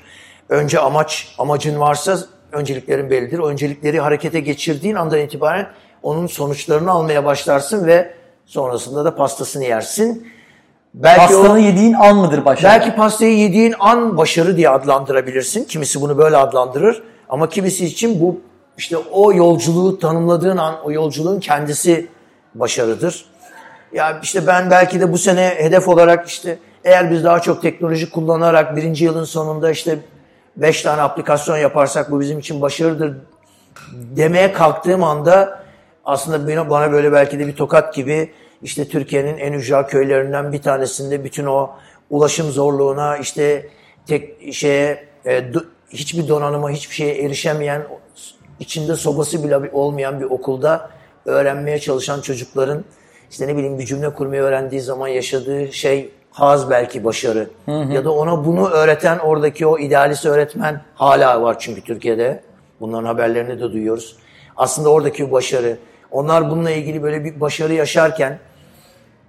[0.49, 2.17] Önce amaç, amacın varsa
[2.51, 3.39] önceliklerin bellidir.
[3.39, 5.67] O öncelikleri harekete geçirdiğin andan itibaren
[6.03, 8.13] onun sonuçlarını almaya başlarsın ve
[8.45, 10.27] sonrasında da pastasını yersin.
[10.93, 12.71] Belki Pastanı o, yediğin an mıdır başarı?
[12.71, 15.63] Belki pastayı yediğin an başarı diye adlandırabilirsin.
[15.63, 17.03] Kimisi bunu böyle adlandırır.
[17.29, 18.41] Ama kimisi için bu
[18.77, 22.07] işte o yolculuğu tanımladığın an o yolculuğun kendisi
[22.55, 23.25] başarıdır.
[23.93, 28.09] Ya işte ben belki de bu sene hedef olarak işte eğer biz daha çok teknoloji
[28.09, 29.99] kullanarak birinci yılın sonunda işte
[30.57, 33.17] beş tane aplikasyon yaparsak bu bizim için başarıdır
[33.93, 35.63] demeye kalktığım anda
[36.05, 41.23] aslında bana, böyle belki de bir tokat gibi işte Türkiye'nin en ücra köylerinden bir tanesinde
[41.23, 41.69] bütün o
[42.09, 43.69] ulaşım zorluğuna işte
[44.07, 45.43] tek şeye e,
[45.89, 47.81] hiçbir donanıma hiçbir şeye erişemeyen
[48.63, 50.89] içinde sobası bile olmayan bir okulda
[51.25, 52.83] öğrenmeye çalışan çocukların
[53.31, 57.49] işte ne bileyim bir cümle kurmayı öğrendiği zaman yaşadığı şey haz belki başarı.
[57.65, 57.93] Hı hı.
[57.93, 62.43] Ya da ona bunu öğreten oradaki o idealist öğretmen hala var çünkü Türkiye'de.
[62.79, 64.17] Bunların haberlerini de duyuyoruz.
[64.57, 65.77] Aslında oradaki başarı.
[66.11, 68.39] Onlar bununla ilgili böyle bir başarı yaşarken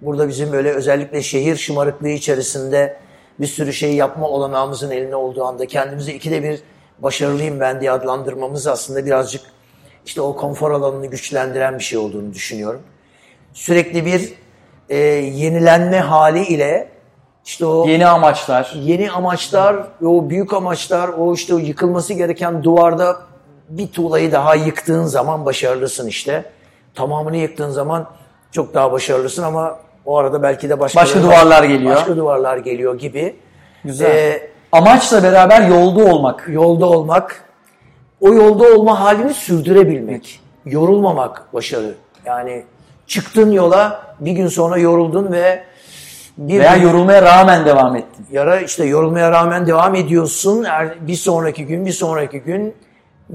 [0.01, 2.97] burada bizim böyle özellikle şehir şımarıklığı içerisinde
[3.41, 6.61] bir sürü şey yapma olanağımızın elinde olduğu anda kendimizi ikide bir
[6.99, 9.43] başarılıyım ben diye adlandırmamız aslında birazcık
[10.07, 12.83] işte o konfor alanını güçlendiren bir şey olduğunu düşünüyorum.
[13.53, 14.33] Sürekli bir
[14.89, 16.89] e, yenilenme hali ile
[17.45, 23.17] işte o yeni amaçlar, yeni amaçlar, o büyük amaçlar, o işte o yıkılması gereken duvarda
[23.69, 26.45] bir tuğlayı daha yıktığın zaman başarılısın işte.
[26.95, 28.11] Tamamını yıktığın zaman
[28.53, 31.97] çok daha başarılısın ama o arada belki de başka, başka duvarlar geliyor.
[31.97, 33.37] Başka duvarlar geliyor gibi.
[33.85, 34.11] Güzel.
[34.11, 36.45] Ee, Amaçla beraber yolda olmak.
[36.49, 37.45] Yolda olmak.
[38.21, 40.41] O yolda olma halini sürdürebilmek.
[40.67, 41.95] Yorulmamak başarı.
[42.27, 42.65] Yani
[43.07, 45.65] çıktın yola bir gün sonra yoruldun ve
[46.39, 48.27] bir Veya yorulmaya rağmen devam ettin.
[48.33, 50.65] Yara işte yorulmaya rağmen devam ediyorsun.
[50.65, 52.75] Er, bir sonraki gün, bir sonraki gün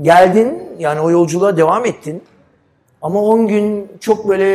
[0.01, 0.63] geldin.
[0.79, 2.23] Yani o yolculuğa devam ettin.
[3.01, 4.45] Ama 10 gün çok böyle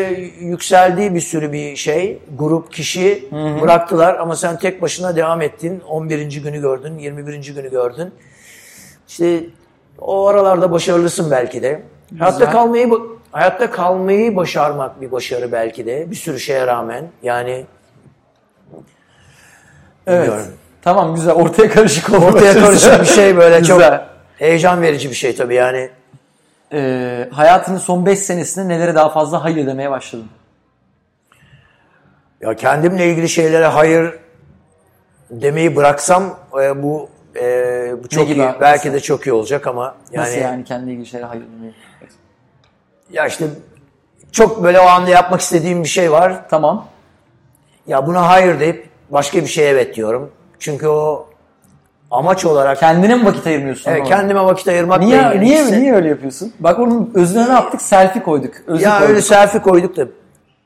[0.41, 3.61] yükseldiği bir sürü bir şey, grup, kişi hı hı.
[3.61, 5.81] bıraktılar ama sen tek başına devam ettin.
[5.89, 6.43] 11.
[6.43, 7.55] günü gördün, 21.
[7.55, 8.13] günü gördün.
[9.09, 9.41] İşte
[9.99, 11.83] o aralarda başarılısın belki de.
[12.11, 12.27] Güzel.
[12.27, 12.91] Hayatta kalmayı
[13.33, 17.05] hayatta kalmayı başarmak bir başarı belki de bir sürü şeye rağmen.
[17.23, 17.67] Yani
[20.07, 20.23] Evet.
[20.23, 20.53] Bilmiyorum.
[20.83, 21.35] Tamam güzel.
[21.35, 22.25] Ortaya karışık oldu.
[22.25, 23.83] Ortaya karışık bir şey böyle çok
[24.39, 25.91] heyecan verici bir şey tabii yani.
[26.73, 30.29] Ee, hayatının son 5 senesinde nelere daha fazla hayır demeye başladın?
[32.41, 34.15] Ya kendimle ilgili şeylere hayır
[35.31, 38.39] demeyi bıraksam e, bu e, bu çok iyi.
[38.39, 38.95] Belki mesela?
[38.95, 41.75] de çok iyi olacak ama yani Nasıl yani kendine ilgili şeylere hayır demeyi?
[43.11, 43.47] Ya işte
[44.33, 46.49] çok böyle o anda yapmak istediğim bir şey var.
[46.49, 46.87] Tamam.
[47.87, 50.33] Ya buna hayır deyip başka bir şeye evet diyorum.
[50.59, 51.29] Çünkü o
[52.15, 52.81] amaç olarak...
[52.81, 53.91] Kendine mi vakit ayırmıyorsun?
[53.91, 56.53] Evet, kendime vakit ayırmak niye, niye, niye öyle yapıyorsun?
[56.61, 57.83] Bak onun özüne ne yaptık?
[57.83, 58.55] Selfie koyduk.
[58.67, 59.11] Özü ya koyduk.
[59.11, 60.07] öyle selfie koyduk da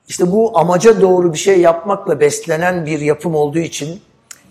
[0.09, 4.01] işte bu amaca doğru bir şey yapmakla beslenen bir yapım olduğu için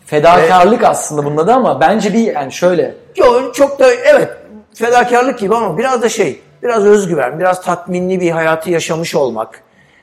[0.06, 2.96] fedakarlık ve, aslında bunda da ama bence bir yani şöyle.
[3.16, 4.30] Yok çok da evet
[4.74, 9.62] fedakarlık gibi ama biraz da şey biraz özgüven, biraz tatminli bir hayatı yaşamış olmak.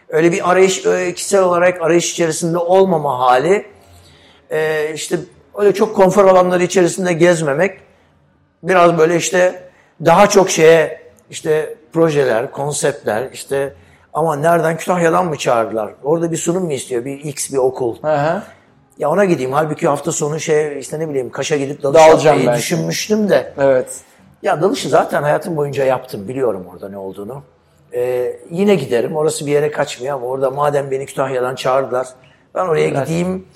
[0.09, 3.67] Öyle bir arayış, öyle kişisel olarak arayış içerisinde olmama hali
[4.51, 5.17] e, işte
[5.59, 7.81] öyle çok konfor alanları içerisinde gezmemek
[8.63, 9.63] biraz böyle işte
[10.05, 11.01] daha çok şeye
[11.31, 13.75] işte projeler, konseptler işte
[14.13, 15.93] ama nereden Kütahya'dan mı çağırdılar?
[16.03, 17.05] Orada bir sunum mu istiyor?
[17.05, 17.97] Bir X bir okul.
[18.03, 18.43] Hı.
[18.99, 19.53] Ya ona gideyim.
[19.53, 22.59] Halbuki hafta sonu şey işte ne bileyim Kaş'a gidip dalış Dalacağım yapmayı belki.
[22.59, 23.53] düşünmüştüm de.
[23.59, 24.01] Evet.
[24.43, 26.29] Ya dalışı zaten hayatım boyunca yaptım.
[26.29, 27.43] Biliyorum orada ne olduğunu.
[27.95, 29.17] Ee, yine giderim.
[29.17, 32.07] Orası bir yere kaçmıyor ama orada madem beni Kütahya'dan çağırdılar.
[32.55, 33.07] Ben oraya evet.
[33.07, 33.47] gideyim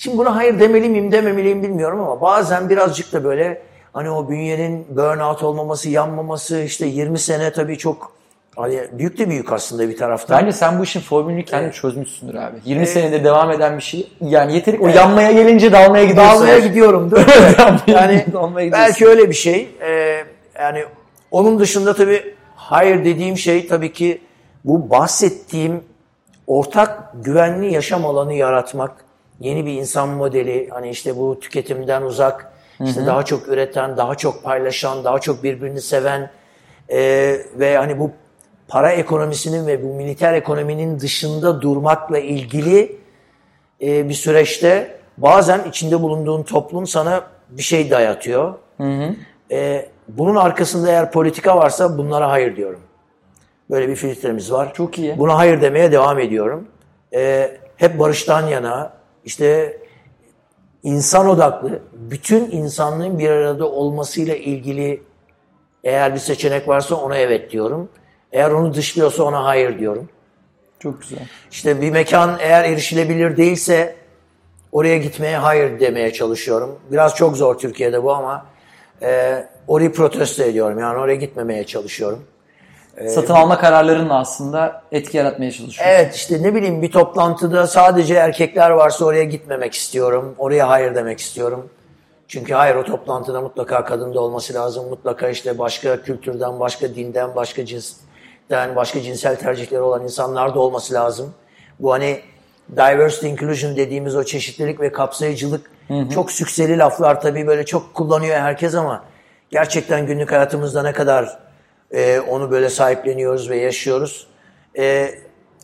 [0.00, 4.86] Şimdi buna hayır demeli miyim dememeliyim bilmiyorum ama bazen birazcık da böyle hani o bünyenin
[4.90, 8.12] burnout olmaması, yanmaması işte 20 sene tabii çok
[8.56, 10.40] hani büyük de büyük aslında bir taraftan.
[10.40, 11.74] Bence sen bu işin formülünü kendin evet.
[11.74, 12.56] çözmüşsündür abi.
[12.64, 12.92] 20 evet.
[12.92, 14.12] senede devam eden bir şey.
[14.20, 14.96] Yani yeteri o evet.
[14.96, 16.34] yanmaya gelince dalmaya gidiyorsun.
[16.34, 17.10] Dalmaya gidiyorum.
[17.86, 18.26] yani
[18.72, 19.68] belki öyle bir şey.
[19.80, 20.24] Ee,
[20.58, 20.84] yani
[21.30, 24.20] onun dışında tabii hayır dediğim şey tabii ki
[24.64, 25.84] bu bahsettiğim
[26.46, 29.09] ortak güvenli yaşam alanı yaratmak
[29.40, 33.06] yeni bir insan modeli hani işte bu tüketimden uzak işte hı hı.
[33.06, 36.30] daha çok üreten, daha çok paylaşan, daha çok birbirini seven
[36.88, 36.98] e,
[37.58, 38.10] ve hani bu
[38.68, 42.96] para ekonomisinin ve bu militer ekonominin dışında durmakla ilgili
[43.82, 48.54] e, bir süreçte bazen içinde bulunduğun toplum sana bir şey dayatıyor.
[48.76, 49.14] Hı hı.
[49.50, 52.80] E, bunun arkasında eğer politika varsa bunlara hayır diyorum.
[53.70, 54.74] Böyle bir filtremiz var.
[54.74, 55.18] Çok iyi.
[55.18, 56.68] Buna hayır demeye devam ediyorum.
[57.14, 58.92] E, hep barıştan yana,
[59.24, 59.78] işte
[60.82, 65.02] insan odaklı, bütün insanlığın bir arada olmasıyla ilgili
[65.84, 67.88] eğer bir seçenek varsa ona evet diyorum.
[68.32, 70.08] Eğer onu dışlıyorsa ona hayır diyorum.
[70.78, 71.18] Çok güzel.
[71.50, 73.96] İşte bir mekan eğer erişilebilir değilse
[74.72, 76.78] oraya gitmeye hayır demeye çalışıyorum.
[76.92, 78.46] Biraz çok zor Türkiye'de bu ama
[79.02, 80.78] e, orayı protesto ediyorum.
[80.78, 82.24] Yani oraya gitmemeye çalışıyorum.
[83.00, 85.94] Ee, Satın alma kararlarınla aslında etki yaratmaya çalışıyorsun.
[85.94, 90.34] Evet işte ne bileyim bir toplantıda sadece erkekler varsa oraya gitmemek istiyorum.
[90.38, 91.70] Oraya hayır demek istiyorum.
[92.28, 94.88] Çünkü hayır o toplantıda mutlaka kadın da olması lazım.
[94.88, 100.94] Mutlaka işte başka kültürden, başka dinden, başka cinsten, başka cinsel tercihleri olan insanlar da olması
[100.94, 101.34] lazım.
[101.80, 102.20] Bu hani
[102.76, 106.08] diversity inclusion dediğimiz o çeşitlilik ve kapsayıcılık hı hı.
[106.08, 109.04] çok sükseli laflar tabii böyle çok kullanıyor herkes ama
[109.50, 111.38] gerçekten günlük hayatımızda ne kadar
[111.92, 114.26] e, onu böyle sahipleniyoruz ve yaşıyoruz.
[114.78, 115.14] E,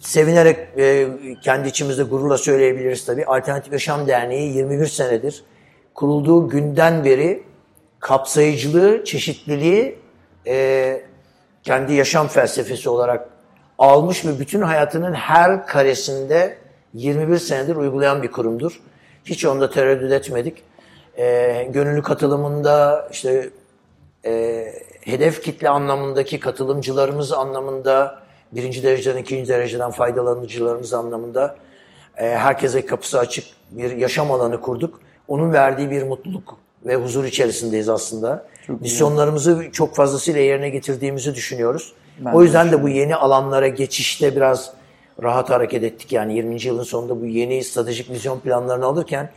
[0.00, 1.08] sevinerek e,
[1.42, 3.26] kendi içimizde gururla söyleyebiliriz tabii.
[3.26, 5.44] Alternatif Yaşam Derneği 21 senedir
[5.94, 7.42] kurulduğu günden beri
[8.00, 9.98] kapsayıcılığı, çeşitliliği
[10.46, 11.00] e,
[11.62, 13.28] kendi yaşam felsefesi olarak
[13.78, 16.56] almış ve bütün hayatının her karesinde
[16.94, 18.80] 21 senedir uygulayan bir kurumdur.
[19.24, 20.62] Hiç onda tereddüt etmedik.
[21.18, 23.50] E, gönüllü katılımında işte
[24.24, 24.64] e,
[25.06, 28.18] hedef kitle anlamındaki katılımcılarımız anlamında
[28.52, 31.56] birinci dereceden ikinci dereceden faydalanıcılarımız anlamında
[32.16, 35.00] e, herkese kapısı açık bir yaşam alanı kurduk.
[35.28, 38.44] Onun verdiği bir mutluluk ve huzur içerisindeyiz aslında.
[38.66, 39.72] Çok Misyonlarımızı iyi.
[39.72, 41.92] çok fazlasıyla yerine getirdiğimizi düşünüyoruz.
[42.20, 44.72] Ben o yüzden de bu yeni alanlara geçişte biraz
[45.22, 46.12] rahat hareket ettik.
[46.12, 46.62] Yani 20.
[46.62, 49.30] yılın sonunda bu yeni stratejik vizyon planlarını alırken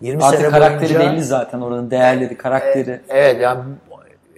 [0.00, 2.90] 20 Artık sene karakteri boyunca, belli zaten oranın değerleri, karakteri.
[2.90, 3.60] E, evet yani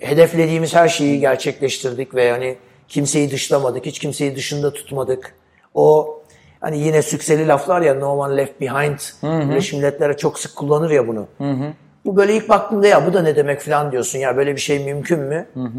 [0.01, 2.57] hedeflediğimiz her şeyi gerçekleştirdik ve yani
[2.89, 5.35] kimseyi dışlamadık, hiç kimseyi dışında tutmadık.
[5.75, 6.19] O
[6.61, 8.99] hani yine sükseli laflar ya no one left behind.
[9.23, 11.27] Birleşmiş Milletler'e çok sık kullanır ya bunu.
[11.39, 11.73] Hı hı.
[12.05, 14.85] Bu böyle ilk baktığında ya bu da ne demek falan diyorsun ya böyle bir şey
[14.85, 15.47] mümkün mü?
[15.55, 15.79] Hı hı.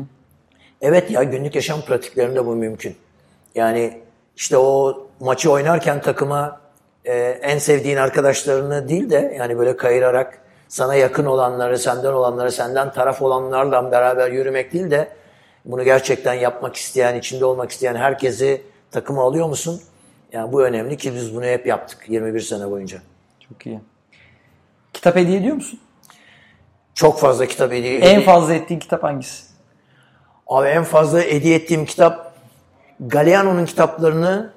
[0.82, 2.96] Evet ya günlük yaşam pratiklerinde bu mümkün.
[3.56, 4.02] Yani
[4.36, 6.62] işte o maçı oynarken takıma
[7.06, 10.40] e, en sevdiğin arkadaşlarını değil de yani böyle kayırarak
[10.70, 15.10] sana yakın olanları, senden olanları, senden taraf olanlarla beraber yürümek değil de
[15.66, 18.62] bunu gerçekten yapmak isteyen, içinde olmak isteyen herkesi
[18.92, 19.82] takıma alıyor musun?
[20.32, 22.98] Yani bu önemli ki biz bunu hep yaptık 21 sene boyunca.
[23.50, 23.80] Çok iyi.
[24.94, 25.80] Kitap hediye ediyor musun?
[26.94, 29.44] Çok fazla kitap hediye En fazla ettiğin kitap hangisi?
[30.48, 32.34] Abi en fazla hediye ettiğim kitap
[33.00, 34.54] Galeano'nun kitaplarını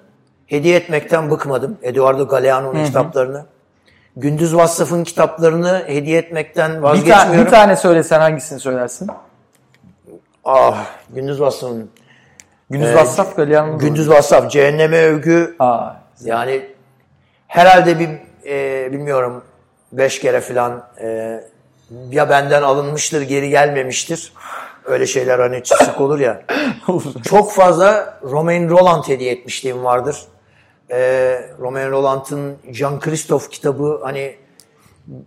[0.47, 1.79] hediye etmekten bıkmadım.
[1.83, 3.47] Eduardo Galeano'nun kitaplarını.
[4.17, 7.33] Gündüz Vassaf'ın kitaplarını hediye etmekten vazgeçmiyorum.
[7.33, 9.09] Bir, ta- bir tane söylesen hangisini söylersin?
[10.45, 11.91] Ah, Gündüz Vassaf'ın.
[12.71, 13.79] Gündüz ee, Vassaf Galeano'nun.
[13.79, 15.57] Gündüz Vassaf, Cehenneme Övgü.
[15.59, 15.91] Aa,
[16.25, 16.67] yani
[17.47, 18.09] herhalde bir
[18.47, 19.45] e, bilmiyorum
[19.93, 21.41] beş kere falan e,
[22.11, 24.33] ya benden alınmıştır geri gelmemiştir.
[24.85, 26.43] Öyle şeyler hani sık olur ya.
[27.25, 30.17] Çok fazla Romain Roland hediye etmişliğim vardır.
[30.91, 34.37] Ee, Romain Roland'ın Jean Christophe kitabı hani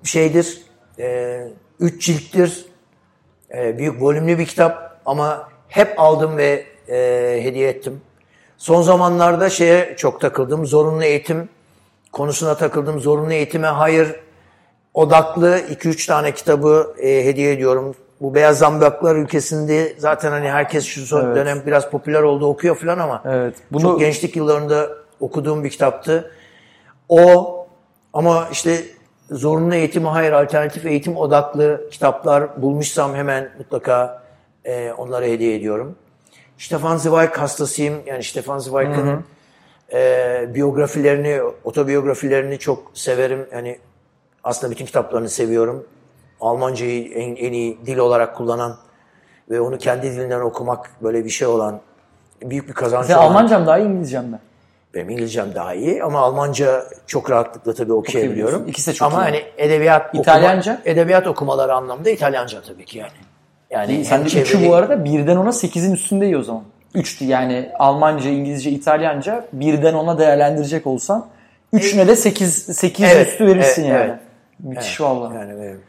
[0.04, 0.62] şeydir,
[1.00, 1.48] e,
[1.80, 2.66] üç cilttir,
[3.54, 8.02] e, büyük volümlü bir kitap ama hep aldım ve e, hediye ettim.
[8.58, 11.50] Son zamanlarda şeye çok takıldım, zorunlu eğitim
[12.12, 13.00] konusuna takıldım.
[13.00, 14.16] Zorunlu eğitime hayır
[14.94, 17.96] odaklı 2-3 tane kitabı e, hediye ediyorum.
[18.22, 21.36] Bu Beyaz Zambaklar ülkesinde zaten hani herkes şu son evet.
[21.36, 23.82] dönem biraz popüler oldu okuyor falan ama evet, bunu...
[23.82, 24.90] çok gençlik yıllarında
[25.24, 26.32] okuduğum bir kitaptı.
[27.10, 27.68] O
[28.14, 28.84] ama işte
[29.32, 34.24] zorunlu eğitimi hayır alternatif eğitim odaklı kitaplar bulmuşsam hemen mutlaka
[34.66, 35.96] e, onlara hediye ediyorum.
[36.58, 38.02] Stefan Zweig hastasıyım.
[38.06, 39.24] Yani Stefan Zweig'ın
[39.94, 43.48] e, biyografilerini, otobiyografilerini çok severim.
[43.54, 43.80] Yani
[44.44, 45.88] aslında bütün kitaplarını seviyorum.
[46.42, 48.78] Almancayı en, en iyi dil olarak kullanan
[49.50, 51.80] ve onu kendi dilinden okumak böyle bir şey olan
[52.42, 53.18] büyük bir kazanç olan.
[53.18, 54.40] Almancam daha iyi İngilizcem mi?
[54.94, 58.68] Benim İngilizcem daha iyi ama Almanca çok rahatlıkla tabii okuyabiliyorum.
[58.68, 59.24] İkisi de çok ama iyi.
[59.24, 60.74] hani edebiyat İtalyanca?
[60.74, 63.12] Okuma, edebiyat okumaları anlamda İtalyanca tabii ki yani.
[63.72, 66.64] Yani sen de üçü bu arada birden ona sekizin üstünde iyi o zaman.
[66.96, 71.26] Üçtü yani Almanca, İngilizce, İtalyanca birden ona değerlendirecek olsan
[71.74, 74.10] üçüne de sekiz, sekiz evet, üstü verirsin evet, yani.
[74.10, 74.20] Evet.
[74.60, 75.34] Müthiş evet, valla.
[75.34, 75.80] Yani evet.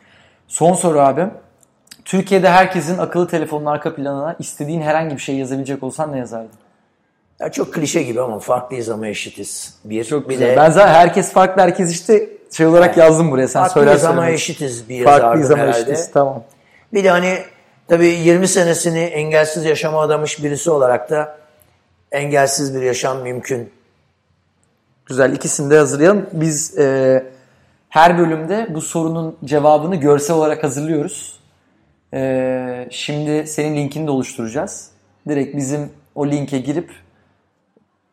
[0.48, 1.30] Son soru abim.
[2.04, 6.63] Türkiye'de herkesin akıllı telefonun arka planına istediğin herhangi bir şey yazabilecek olsan ne yazardın?
[7.40, 9.74] Ya çok klişe gibi ama farklıyız ama eşitiz.
[9.84, 10.52] Bir, çok bir güzel.
[10.52, 12.96] De, ben zaten herkes farklı herkes işte şey olarak evet.
[12.96, 13.48] yazdım buraya.
[13.48, 15.78] Sen farklıyız söyler ama eşitiz bir Farklıyız ama herhalde.
[15.78, 16.44] eşitiz tamam.
[16.92, 17.38] Bir de hani
[17.88, 21.38] tabii 20 senesini engelsiz yaşama adamış birisi olarak da
[22.12, 23.70] engelsiz bir yaşam mümkün.
[25.06, 26.26] Güzel ikisini de hazırlayalım.
[26.32, 27.24] Biz e,
[27.88, 31.40] her bölümde bu sorunun cevabını görsel olarak hazırlıyoruz.
[32.14, 34.90] Ee, şimdi senin linkini de oluşturacağız.
[35.28, 36.90] Direkt bizim o linke girip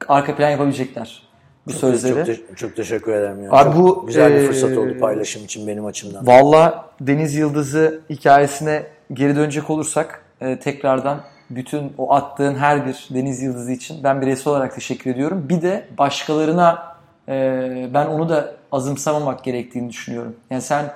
[0.08, 1.24] arka plan yapabilecekler
[1.68, 2.16] bu çok, sözleri.
[2.16, 3.44] Çok, te- çok teşekkür ederim.
[3.44, 3.50] Yani.
[3.52, 6.28] Abi çok bu güzel bir fırsat oldu paylaşım için benim açımdan.
[6.28, 8.84] Valla Deniz Yıldızı hikayesine
[9.14, 14.54] geri dönecek olursak e, tekrardan bütün o attığın her bir Deniz Yıldızı için ben bireysel
[14.54, 15.46] olarak teşekkür ediyorum.
[15.50, 16.96] Bir de başkalarına
[17.30, 20.36] e, ben onu da azımsamamak gerektiğini düşünüyorum.
[20.50, 20.94] Yani sen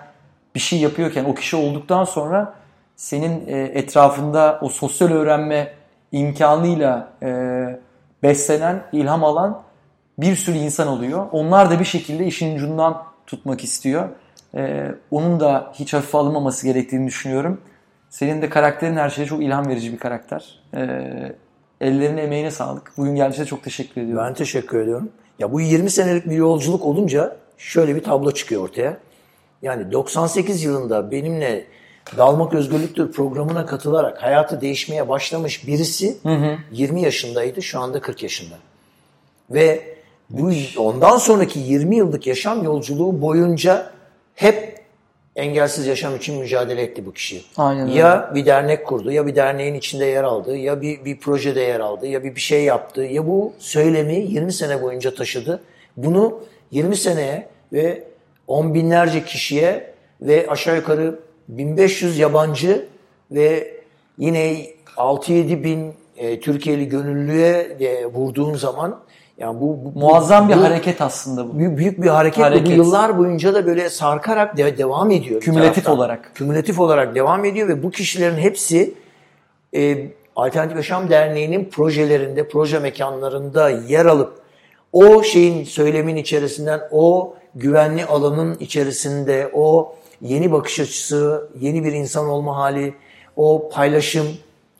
[0.55, 2.53] bir şey yapıyorken o kişi olduktan sonra
[2.95, 5.73] senin e, etrafında o sosyal öğrenme
[6.11, 7.79] imkanıyla e,
[8.25, 9.63] beslenen, ilham alan
[10.17, 11.27] bir sürü insan oluyor.
[11.31, 14.09] Onlar da bir şekilde işin ucundan tutmak istiyor.
[14.55, 17.61] E, onun da hiç hafife alınmaması gerektiğini düşünüyorum.
[18.09, 20.59] Senin de karakterin her şeye çok ilham verici bir karakter.
[20.73, 20.81] E,
[21.81, 22.91] ellerine emeğine sağlık.
[22.97, 24.25] Bugün geldiğiniz çok teşekkür ediyorum.
[24.27, 25.09] Ben teşekkür ediyorum.
[25.39, 28.97] Ya bu 20 senelik bir yolculuk olunca şöyle bir tablo çıkıyor ortaya.
[29.61, 31.65] Yani 98 yılında benimle
[32.17, 36.57] Dalmak Özgürlüktür programına katılarak hayatı değişmeye başlamış birisi hı hı.
[36.71, 38.55] 20 yaşındaydı şu anda 40 yaşında.
[39.49, 39.95] Ve
[40.29, 43.91] bu ondan sonraki 20 yıllık yaşam yolculuğu boyunca
[44.35, 44.75] hep
[45.35, 47.41] engelsiz yaşam için mücadele etti bu kişi.
[47.57, 47.99] Aynen öyle.
[47.99, 51.79] Ya bir dernek kurdu, ya bir derneğin içinde yer aldı, ya bir, bir projede yer
[51.79, 55.63] aldı, ya bir bir şey yaptı, ya bu söylemi 20 sene boyunca taşıdı.
[55.97, 56.39] Bunu
[56.71, 58.03] 20 seneye ve
[58.47, 62.85] on binlerce kişiye ve aşağı yukarı 1500 yabancı
[63.31, 63.73] ve
[64.17, 64.65] yine
[64.97, 68.99] 6-7 bin e, Türkiye'li gönüllüye e, vurduğun zaman
[69.37, 71.59] yani bu, bu muazzam bu, bir bu, hareket aslında bu.
[71.59, 72.67] Büyük, büyük bir hareket, hareket.
[72.67, 75.41] bu yıllar boyunca da böyle sarkarak de, devam ediyor.
[75.41, 76.31] Kümülatif olarak.
[76.35, 78.93] Kümülatif olarak devam ediyor ve bu kişilerin hepsi
[79.75, 84.33] e, Alternatif Yaşam Derneği'nin projelerinde, proje mekanlarında yer alıp
[84.93, 92.27] o şeyin söylemin içerisinden, o güvenli alanın içerisinde, o yeni bakış açısı, yeni bir insan
[92.27, 92.93] olma hali,
[93.35, 94.27] o paylaşım,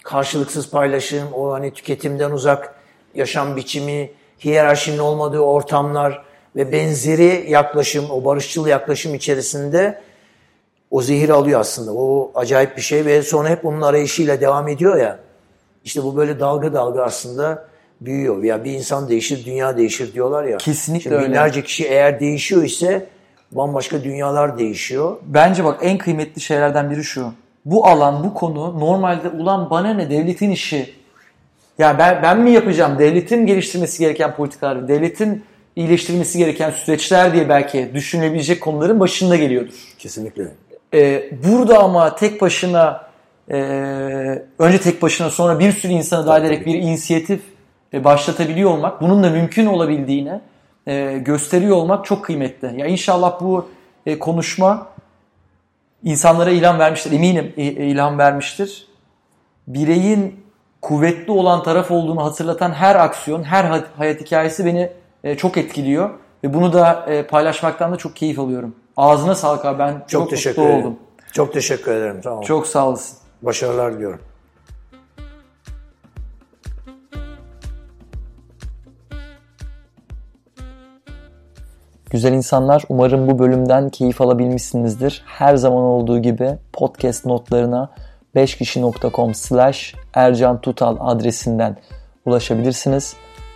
[0.03, 2.75] karşılıksız paylaşım, o hani tüketimden uzak
[3.15, 4.11] yaşam biçimi,
[4.45, 6.23] hiyerarşinin olmadığı ortamlar
[6.55, 10.01] ve benzeri yaklaşım, o barışçıl yaklaşım içerisinde
[10.91, 11.93] o zehir alıyor aslında.
[11.93, 15.19] O acayip bir şey ve sonra hep onun arayışıyla devam ediyor ya.
[15.83, 17.67] İşte bu böyle dalga dalga aslında
[18.01, 18.43] büyüyor.
[18.43, 20.57] Ya bir insan değişir, dünya değişir diyorlar ya.
[20.57, 21.27] Kesinlikle Şimdi öyle.
[21.27, 23.07] Binlerce kişi eğer değişiyor ise
[23.51, 25.17] bambaşka dünyalar değişiyor.
[25.25, 27.33] Bence bak en kıymetli şeylerden biri şu.
[27.65, 30.93] Bu alan, bu konu normalde ulan bana ne devletin işi
[31.77, 32.99] ya ben, ben mi yapacağım?
[32.99, 35.43] Devletin geliştirmesi gereken politikalar, devletin
[35.75, 39.73] iyileştirmesi gereken süreçler diye belki düşünülebilecek konuların başında geliyordur.
[39.99, 40.51] Kesinlikle.
[40.93, 43.07] Ee, burada ama tek başına
[43.51, 43.57] e,
[44.59, 47.41] önce tek başına sonra bir sürü insanı dahil ederek bir inisiyatif
[47.93, 50.39] e, başlatabiliyor olmak, bunun da mümkün olabildiğini
[50.87, 52.81] e, gösteriyor olmak çok kıymetli.
[52.81, 53.69] Ya inşallah bu
[54.05, 54.87] e, konuşma
[56.03, 57.11] insanlara ilham vermiştir.
[57.11, 58.87] Eminim e, ilham vermiştir.
[59.67, 60.45] Bireyin
[60.81, 64.89] kuvvetli olan taraf olduğunu hatırlatan her aksiyon, her hayat hikayesi beni
[65.23, 66.09] e, çok etkiliyor.
[66.43, 68.75] Ve bunu da e, paylaşmaktan da çok keyif alıyorum.
[68.97, 70.85] Ağzına sağlık abi ben çok, çok teşekkür mutlu ederim.
[70.85, 70.99] oldum.
[71.31, 72.21] Çok teşekkür ederim.
[72.23, 72.41] Tamam.
[72.41, 73.17] Çok sağ olasın.
[73.41, 74.19] Başarılar diliyorum.
[82.15, 85.23] Güzel insanlar umarım bu bölümden keyif alabilmişsinizdir.
[85.25, 87.89] Her zaman olduğu gibi podcast notlarına
[88.35, 91.77] 5kişi.com slash Ercan Tutal adresinden
[92.25, 93.15] ulaşabilirsiniz.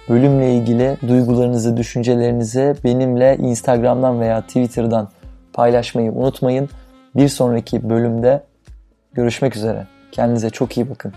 [0.10, 5.10] Bölümle ilgili duygularınızı, düşüncelerinizi benimle Instagram'dan veya Twitter'dan
[5.54, 6.70] paylaşmayı unutmayın.
[7.16, 8.44] Bir sonraki bölümde
[9.14, 9.88] görüşmek üzere.
[10.12, 11.14] Kendinize çok iyi bakın.